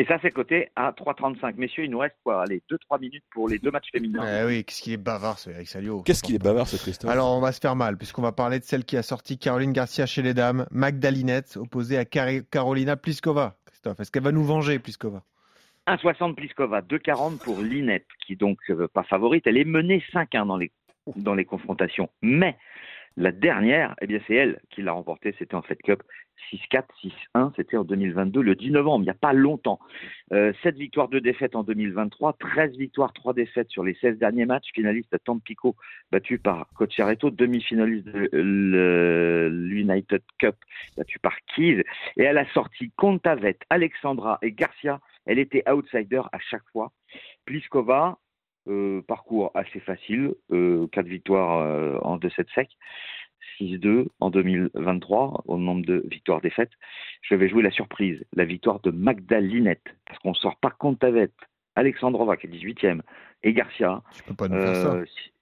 Et 0.00 0.06
ça, 0.06 0.18
c'est 0.22 0.30
coté 0.30 0.70
à 0.76 0.92
3,35. 0.92 1.56
Messieurs, 1.58 1.84
il 1.84 1.90
nous 1.90 1.98
reste 1.98 2.16
quoi? 2.24 2.42
Allez, 2.44 2.62
2-3 2.70 2.98
minutes 3.02 3.24
pour 3.34 3.50
les 3.50 3.58
deux 3.58 3.70
matchs 3.70 3.90
féminins. 3.92 4.24
Eh 4.24 4.46
oui, 4.46 4.64
qu'est-ce 4.64 4.80
qu'il 4.80 4.94
est 4.94 4.96
bavard 4.96 5.38
ce 5.38 5.50
Eric 5.50 5.68
Salio. 5.68 6.00
Qu'est-ce 6.00 6.22
qu'il 6.22 6.34
est 6.34 6.42
bavard, 6.42 6.66
ce 6.66 6.78
Christophe? 6.78 7.10
Alors, 7.10 7.36
on 7.36 7.40
va 7.40 7.52
se 7.52 7.60
faire 7.60 7.76
mal, 7.76 7.98
puisqu'on 7.98 8.22
va 8.22 8.32
parler 8.32 8.58
de 8.58 8.64
celle 8.64 8.86
qui 8.86 8.96
a 8.96 9.02
sorti 9.02 9.36
Caroline 9.36 9.74
Garcia 9.74 10.06
chez 10.06 10.22
les 10.22 10.32
dames, 10.32 10.66
Magdalinette, 10.70 11.58
opposée 11.58 11.98
à 11.98 12.06
Carolina 12.06 12.96
Pliskova. 12.96 13.58
Christophe, 13.66 14.00
est-ce 14.00 14.10
qu'elle 14.10 14.22
va 14.22 14.32
nous 14.32 14.42
venger, 14.42 14.78
Pliskova? 14.78 15.22
1,60 15.86 16.34
Pliskova, 16.34 16.80
2,40 16.80 17.36
pour 17.36 17.60
Linette, 17.60 18.06
qui 18.26 18.36
donc 18.36 18.58
euh, 18.70 18.88
pas 18.88 19.02
favorite. 19.02 19.46
Elle 19.46 19.58
est 19.58 19.64
menée 19.64 20.02
5-1 20.14 20.46
dans 20.46 20.56
les, 20.56 20.72
dans 21.16 21.34
les 21.34 21.44
confrontations. 21.44 22.08
Mais 22.22 22.56
la 23.20 23.32
dernière, 23.32 23.94
eh 24.00 24.06
bien, 24.06 24.18
c'est 24.26 24.34
elle 24.34 24.60
qui 24.70 24.80
l'a 24.80 24.92
remportée. 24.92 25.34
C'était 25.38 25.54
en 25.54 25.60
Fed 25.60 25.76
Cup 25.82 26.02
6-4, 26.52 26.84
6-1. 27.34 27.52
C'était 27.54 27.76
en 27.76 27.84
2022, 27.84 28.40
le 28.40 28.54
10 28.54 28.70
novembre, 28.70 29.02
il 29.02 29.06
n'y 29.06 29.10
a 29.10 29.14
pas 29.14 29.34
longtemps. 29.34 29.78
Euh, 30.32 30.54
7 30.62 30.76
victoires, 30.76 31.08
2 31.08 31.20
défaites 31.20 31.54
en 31.54 31.62
2023, 31.62 32.32
13 32.40 32.76
victoires, 32.78 33.12
3 33.12 33.34
défaites 33.34 33.68
sur 33.68 33.84
les 33.84 33.94
16 34.00 34.18
derniers 34.18 34.46
matchs. 34.46 34.70
Finaliste 34.72 35.12
à 35.12 35.18
Tampico, 35.18 35.76
battu 36.10 36.38
par 36.38 36.66
Cocciaretto, 36.74 37.30
demi-finaliste 37.30 38.06
de 38.06 39.48
l'United 39.52 40.22
Cup, 40.38 40.56
battu 40.96 41.18
par 41.18 41.36
Keys. 41.54 41.84
Et 42.16 42.22
elle 42.22 42.38
a 42.38 42.46
sorti 42.52 42.90
Contavet, 42.96 43.58
Alexandra 43.68 44.38
et 44.40 44.52
Garcia. 44.52 44.98
Elle 45.26 45.38
était 45.38 45.68
outsider 45.70 46.22
à 46.32 46.38
chaque 46.38 46.66
fois. 46.72 46.90
Pliskova, 47.44 48.18
euh, 48.70 49.02
parcours 49.02 49.50
assez 49.54 49.80
facile, 49.80 50.34
euh, 50.52 50.86
4 50.92 51.06
victoires 51.06 51.58
euh, 51.58 51.98
en 52.02 52.16
2-7 52.18 52.46
secs. 52.54 52.70
6-2 53.60 54.06
en 54.20 54.30
2023 54.30 55.42
au 55.46 55.58
nombre 55.58 55.84
de 55.84 56.02
victoires-défaites. 56.10 56.70
Je 57.22 57.34
vais 57.34 57.48
jouer 57.48 57.62
la 57.62 57.70
surprise, 57.70 58.22
la 58.34 58.44
victoire 58.44 58.80
de 58.80 58.90
Magdalinette, 58.90 59.84
parce 60.06 60.18
qu'on 60.20 60.30
ne 60.30 60.34
sort 60.34 60.56
pas 60.60 60.70
Contavet, 60.70 61.30
Alexandrova 61.74 62.36
qui 62.36 62.46
est 62.46 62.50
18e 62.50 63.02
et 63.42 63.52
Garcia. 63.52 64.02
Tu 64.14 64.22
peux 64.22 64.34
pas 64.34 64.48
nous 64.48 64.56
faire 64.60 64.76
ça. 64.76 64.92
Euh, 64.94 65.04
si- 65.06 65.32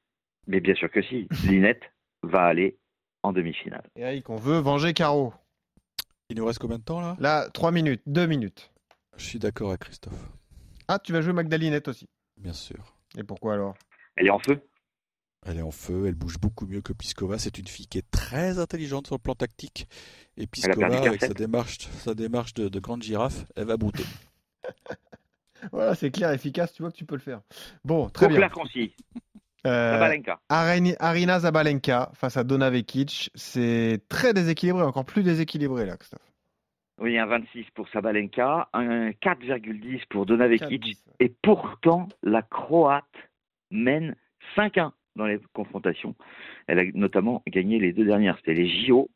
Mais 0.47 0.61
bien 0.61 0.75
sûr 0.75 0.91
que 0.91 1.03
si. 1.03 1.29
Linette 1.45 1.83
va 2.23 2.43
aller 2.45 2.77
en 3.23 3.33
demi-finale. 3.33 3.85
Eric, 3.97 4.29
on 4.31 4.37
veut 4.37 4.59
venger 4.59 4.95
Caro. 4.95 5.33
Il 6.31 6.37
nous 6.37 6.45
reste 6.47 6.59
combien 6.59 6.79
de 6.79 6.85
temps 6.85 7.01
là? 7.01 7.17
Là, 7.21 7.49
3 7.55 7.71
minutes, 7.73 8.03
2 8.07 8.27
minutes. 8.27 8.73
Je 9.17 9.25
suis 9.25 9.39
d'accord 9.39 9.69
avec 9.71 9.81
Christophe, 9.83 10.29
Ah, 10.89 10.99
tu 10.99 11.13
vas 11.13 11.21
jouer 11.21 11.33
Magdalinette 11.33 11.89
aussi. 11.89 12.09
bien 12.37 12.53
sûr. 12.53 12.79
Et 13.17 13.23
pourquoi 13.25 13.55
alors? 13.55 13.75
Elle 14.17 14.27
est 14.27 14.31
en 14.31 14.39
feu? 14.39 14.61
Elle 15.47 15.59
est 15.59 15.63
en 15.63 15.71
feu, 15.71 16.07
elle 16.07 16.15
bouge 16.17 16.39
beaucoup 16.39 16.67
mieux 16.67 16.81
que 16.81 16.93
Pliskova. 16.93 17.39
C'est 17.39 17.59
une 17.59 17.69
fille 17.69 17.87
qui 17.87 17.99
est 17.99 18.11
très 18.11 18.59
intelligente 18.59 19.07
sur 19.07 19.15
le 19.17 19.21
plan 19.21 19.35
tactique. 19.35 19.89
Et 20.37 20.47
Pliskova, 20.47 20.89
perdu 20.89 21.09
avec 21.09 21.21
sa 21.21 21.33
démarche, 21.33 21.79
sa 22.05 22.15
démarche 22.15 22.55
de, 22.55 22.69
de 22.69 22.81
grande 22.81 23.03
girafe, 23.03 23.45
elle 23.57 23.67
va 23.67 23.77
brouter. 23.77 24.05
Voilà, 25.73 25.97
c'est 25.97 26.13
clair, 26.13 26.31
efficace, 26.31 26.73
tu 26.73 26.83
vois 26.83 26.93
que 26.93 26.97
tu 26.97 27.05
peux 27.05 27.17
le 27.17 27.21
faire. 27.21 27.41
Bon, 27.85 28.09
très 28.09 28.27
Pour 28.27 28.31
bien. 28.31 28.39
la 28.41 28.49
concis, 28.49 28.95
Euh, 29.67 30.17
Arina 30.49 31.41
Zabalenka 31.41 32.13
face 32.15 32.37
à 32.37 32.45
Dona 32.45 32.71
Vekic, 32.71 33.31
c'est 33.35 34.01
très 34.09 34.33
déséquilibré, 34.33 34.83
encore 34.85 35.05
plus 35.05 35.25
déséquilibré 35.25 35.85
là, 35.85 35.97
Christophe. 35.97 36.28
Oui, 37.01 37.17
un 37.17 37.27
26 37.27 37.67
pour 37.75 37.89
Sabalenka, 37.91 38.69
un 38.73 39.11
4,10 39.11 40.03
pour 40.09 40.27
Donavekic. 40.27 40.83
4-10, 40.83 40.87
ouais. 40.87 41.13
Et 41.21 41.33
pourtant, 41.43 42.09
la 42.23 42.43
Croate 42.43 43.05
mène 43.71 44.17
5-1 44.57 44.91
dans 45.15 45.27
les 45.27 45.39
confrontations. 45.53 46.17
Elle 46.67 46.79
a 46.81 46.85
notamment 46.95 47.43
gagné 47.47 47.79
les 47.79 47.93
deux 47.93 48.05
dernières. 48.05 48.37
C'était 48.39 48.55
les 48.55 48.69
JO 48.69 49.11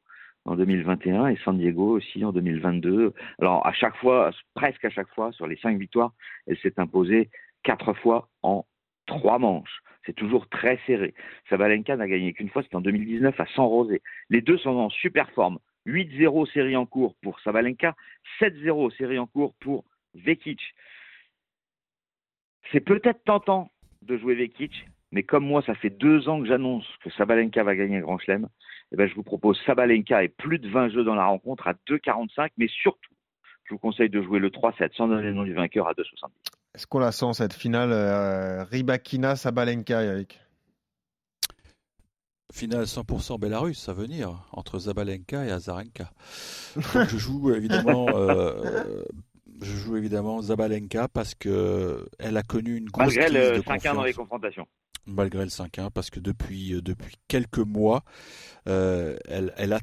en 0.45 0.57
2021 0.57 1.29
et 1.29 1.37
San 1.45 1.59
Diego 1.59 1.97
aussi 1.97 2.25
en 2.25 2.33
2022. 2.33 3.12
Alors, 3.40 3.66
à 3.66 3.73
chaque 3.73 3.97
fois, 3.97 4.31
presque 4.55 4.85
à 4.85 4.90
chaque 4.90 5.09
fois, 5.14 5.33
sur 5.33 5.47
les 5.47 5.57
cinq 5.57 5.79
victoires, 5.79 6.12
elle 6.47 6.59
s'est 6.59 6.79
imposée 6.79 7.31
quatre 7.62 7.95
fois 7.95 8.29
en 8.42 8.64
trois 9.07 9.38
manches. 9.38 9.83
C'est 10.05 10.14
toujours 10.14 10.49
très 10.49 10.79
serré. 10.87 11.14
Sabalenka 11.49 11.97
n'a 11.97 12.09
gagné 12.09 12.33
qu'une 12.33 12.49
fois, 12.49 12.62
c'était 12.62 12.77
en 12.77 12.81
2019 12.81 13.38
à 13.38 13.47
San 13.55 13.66
Rosé. 13.66 14.03
Les 14.31 14.40
deux 14.40 14.59
sont 14.59 14.71
en 14.71 14.90
super 14.90 15.31
forme. 15.31 15.59
8-0 15.87 16.53
série 16.53 16.77
en 16.77 16.87
cours 16.87 17.14
pour 17.23 17.40
Sabalenka, 17.40 17.95
7-0 18.40 18.97
série 18.97 19.18
en 19.18 19.27
cours 19.27 19.55
pour 19.61 19.85
Vekic. 20.14 20.61
C'est 22.71 22.81
peut-être 22.81 23.25
tentant 23.25 23.71
de 24.03 24.16
jouer 24.16 24.35
Vekic, 24.35 24.87
mais 25.11 25.23
comme 25.23 25.45
moi, 25.45 25.62
ça 25.62 25.75
fait 25.75 25.90
deux 25.90 26.29
ans 26.29 26.40
que 26.40 26.47
j'annonce 26.47 26.87
que 27.03 27.11
Sabalenka 27.11 27.62
va 27.62 27.77
gagner 27.77 27.99
un 27.99 28.01
Grand 28.01 28.18
Chelem, 28.18 28.49
eh 28.92 28.97
ben, 28.97 29.09
je 29.09 29.14
vous 29.14 29.23
propose 29.23 29.59
Sabalenka 29.64 30.23
et 30.23 30.29
plus 30.29 30.59
de 30.59 30.68
20 30.68 30.90
jeux 30.90 31.05
dans 31.05 31.14
la 31.14 31.27
rencontre 31.27 31.66
à 31.66 31.73
2,45, 31.88 32.51
mais 32.59 32.68
surtout, 32.68 33.14
je 33.64 33.75
vous 33.75 33.79
conseille 33.79 34.11
de 34.11 34.23
jouer 34.23 34.38
le 34.38 34.51
3-7 34.51 34.95
sans 34.95 35.09
donner 35.09 35.23
le 35.23 35.33
nom 35.33 35.45
du 35.45 35.55
vainqueur 35.55 35.88
à 35.88 35.92
2,70. 35.92 36.31
Est-ce 36.75 36.87
qu'on 36.87 36.99
la 36.99 37.12
sent 37.12 37.33
cette 37.35 37.55
finale 37.55 37.90
euh, 37.92 38.64
Rybakina 38.64 39.37
Sabalenka, 39.37 40.03
Eric? 40.03 40.40
Finale 42.52 42.84
100% 42.84 43.40
Bélarus 43.40 43.88
à 43.88 43.94
venir 43.94 44.46
entre 44.52 44.78
Zabalenka 44.78 45.44
et 45.46 45.50
Azarenka. 45.50 46.12
Donc 46.76 47.08
je 47.08 47.16
joue 47.16 47.52
évidemment, 47.54 48.06
euh, 48.14 49.02
je 49.62 49.74
joue 49.74 49.96
évidemment 49.96 50.42
Zabalenka 50.42 51.08
parce 51.08 51.34
que 51.34 52.06
elle 52.18 52.36
a 52.36 52.42
connu 52.42 52.76
une 52.76 52.90
grosse 52.90 53.06
Malgré 53.16 53.24
crise 53.24 53.50
le 53.50 53.56
de 53.56 53.62
5-1 53.62 53.94
dans 53.94 54.04
les 54.04 54.12
confrontations. 54.12 54.66
malgré 55.06 55.42
le 55.44 55.50
5-1, 55.50 55.90
parce 55.90 56.10
que 56.10 56.20
depuis, 56.20 56.74
euh, 56.74 56.82
depuis 56.82 57.16
quelques 57.26 57.58
mois, 57.58 58.04
euh, 58.68 59.16
elle, 59.26 59.54
elle, 59.56 59.72
a, 59.72 59.80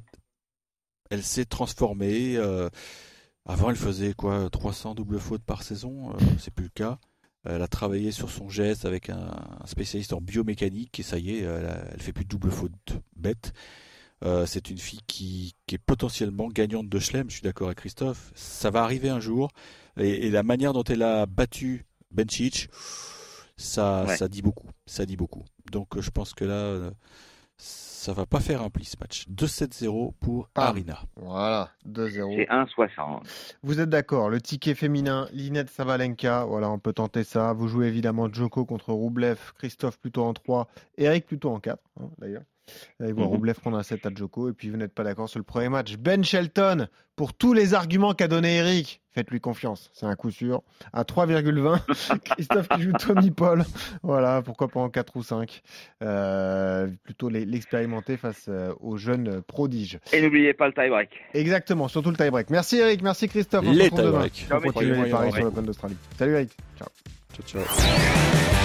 elle 1.10 1.24
s'est 1.24 1.46
transformée. 1.46 2.38
euh, 2.38 2.70
avant, 3.46 3.72
elle 3.72 3.76
faisait 3.78 4.14
quoi 4.14 4.48
300 4.52 4.94
doubles 4.94 5.20
fautes 5.20 5.44
par 5.44 5.64
saison, 5.64 6.12
euh, 6.12 6.14
c'est 6.38 6.54
plus 6.54 6.66
le 6.66 6.72
cas. 6.74 7.00
Elle 7.46 7.62
a 7.62 7.68
travaillé 7.68 8.12
sur 8.12 8.30
son 8.30 8.50
geste 8.50 8.86
avec 8.86 9.10
un, 9.10 9.32
un 9.62 9.66
spécialiste 9.66 10.14
en 10.14 10.22
biomécanique 10.22 11.00
et 11.00 11.04
ça 11.04 11.18
y 11.18 11.32
est, 11.36 11.40
elle, 11.42 11.66
a- 11.66 11.86
elle 11.94 12.02
fait 12.02 12.12
plus 12.14 12.26
de 12.26 12.30
double 12.30 12.52
faute 12.52 12.72
bête. 13.16 13.54
Euh, 14.26 14.46
c'est 14.46 14.70
une 14.70 14.78
fille 14.78 15.00
qui, 15.08 15.56
qui 15.66 15.76
est 15.76 15.80
potentiellement 15.80 16.50
gagnante 16.50 16.90
de 16.90 17.00
Chelem, 17.00 17.30
je 17.30 17.36
suis 17.36 17.42
d'accord 17.42 17.68
avec 17.68 17.78
Christophe. 17.78 18.32
Ça 18.36 18.70
va 18.70 18.84
arriver 18.84 19.08
un 19.10 19.22
jour. 19.22 19.50
Et, 19.98 20.28
et 20.28 20.30
la 20.30 20.44
manière 20.44 20.74
dont 20.74 20.84
elle 20.84 21.04
a 21.04 21.26
battu 21.26 21.86
Bencic, 22.12 22.70
ça, 23.56 24.06
Ouais. 24.06 24.18
ça 24.18 24.28
dit 24.28 24.42
beaucoup. 24.42 24.68
Ça 24.86 25.06
dit 25.06 25.16
beaucoup. 25.18 25.46
Donc 25.72 25.96
euh, 25.96 26.02
je 26.02 26.10
pense 26.12 26.34
que 26.34 26.44
là, 26.46 26.54
euh, 26.54 26.92
ça 28.00 28.14
va 28.14 28.26
pas 28.26 28.40
faire 28.40 28.62
un 28.62 28.70
pli 28.70 28.86
ce 28.86 28.96
match. 28.98 29.28
2-7-0 29.28 30.14
pour 30.22 30.48
Pam. 30.50 30.68
Arina. 30.68 31.00
Voilà, 31.18 31.70
2-0. 31.86 32.36
C'est 32.38 32.48
1,60. 32.50 33.58
Vous 33.62 33.82
êtes 33.82 33.90
d'accord, 33.90 34.30
le 34.30 34.40
ticket 34.40 34.74
féminin, 34.74 35.28
Linette 35.34 35.70
Sabalenka, 35.70 36.46
voilà, 36.46 36.70
on 36.70 36.80
peut 36.80 36.94
tenter 36.94 37.26
ça. 37.26 37.52
Vous 37.52 37.68
jouez 37.68 37.88
évidemment 37.88 38.32
Djoko 38.32 38.64
contre 38.64 38.94
Roublev, 38.94 39.38
Christophe 39.58 40.00
plutôt 40.00 40.24
en 40.24 40.34
3, 40.34 40.70
Eric 40.98 41.26
plutôt 41.26 41.52
en 41.52 41.60
4, 41.60 41.78
hein, 42.00 42.10
d'ailleurs. 42.20 42.44
Allez 43.00 43.12
voir 43.14 43.28
Mhm. 43.28 43.34
Roublev 43.34 43.56
prendre 43.60 43.78
un 43.78 43.84
set 43.84 44.06
à 44.06 44.10
Djoko 44.14 44.50
et 44.50 44.54
puis 44.54 44.70
vous 44.70 44.78
n'êtes 44.78 44.94
pas 44.94 45.04
d'accord 45.04 45.30
sur 45.30 45.40
le 45.40 45.44
premier 45.44 45.70
match. 45.70 45.96
Ben 45.98 46.24
Shelton, 46.24 46.88
pour 47.16 47.34
tous 47.34 47.54
les 47.54 47.74
arguments 47.74 48.14
qu'a 48.14 48.28
donné 48.28 48.56
Eric, 48.58 49.02
faites-lui 49.14 49.40
confiance, 49.42 49.90
c'est 49.94 50.06
un 50.06 50.16
coup 50.16 50.32
sûr. 50.32 50.62
À 50.94 51.04
3,20, 51.04 51.80
Christophe 52.24 52.68
qui 52.70 52.82
joue 52.84 52.94
Tommy 52.94 53.32
Paul, 53.32 53.66
voilà, 54.04 54.42
pourquoi 54.42 54.68
pas 54.70 54.80
en 54.80 54.90
4 54.90 55.18
ou 55.18 55.24
5. 55.24 55.62
Euh, 56.04 56.88
plutôt 57.04 57.30
les- 57.30 57.46
l'expérimenter 57.46 58.16
face 58.18 58.46
euh, 58.48 58.74
aux 58.80 58.98
jeunes 58.98 59.42
prodiges. 59.42 60.00
Et 60.14 60.22
n'oubliez 60.22 60.54
pas 60.54 60.68
le 60.68 60.74
tie-break. 60.74 61.10
Exactement, 61.34 61.88
surtout 61.88 62.12
le 62.12 62.18
tie-break. 62.18 62.50
Merci 62.50 62.78
Eric, 62.78 63.02
merci 63.02 63.28
Christophe. 63.28 63.66
On 63.68 63.74
se 63.74 63.78
Les 63.78 63.84
retrouve 63.86 64.00
demain 64.06 64.28
tie-breaks. 64.30 64.48
pour 64.50 64.62
Ciao, 64.62 64.72
continuer 64.74 65.04
les 65.06 65.10
paris 65.12 65.32
sur 65.34 65.44
l'Open 65.44 65.66
d'Australie. 65.66 65.98
Salut 66.18 66.34
Eric. 66.36 66.52
Ciao. 66.78 66.88
Ciao, 67.48 67.64
ciao. 67.66 68.59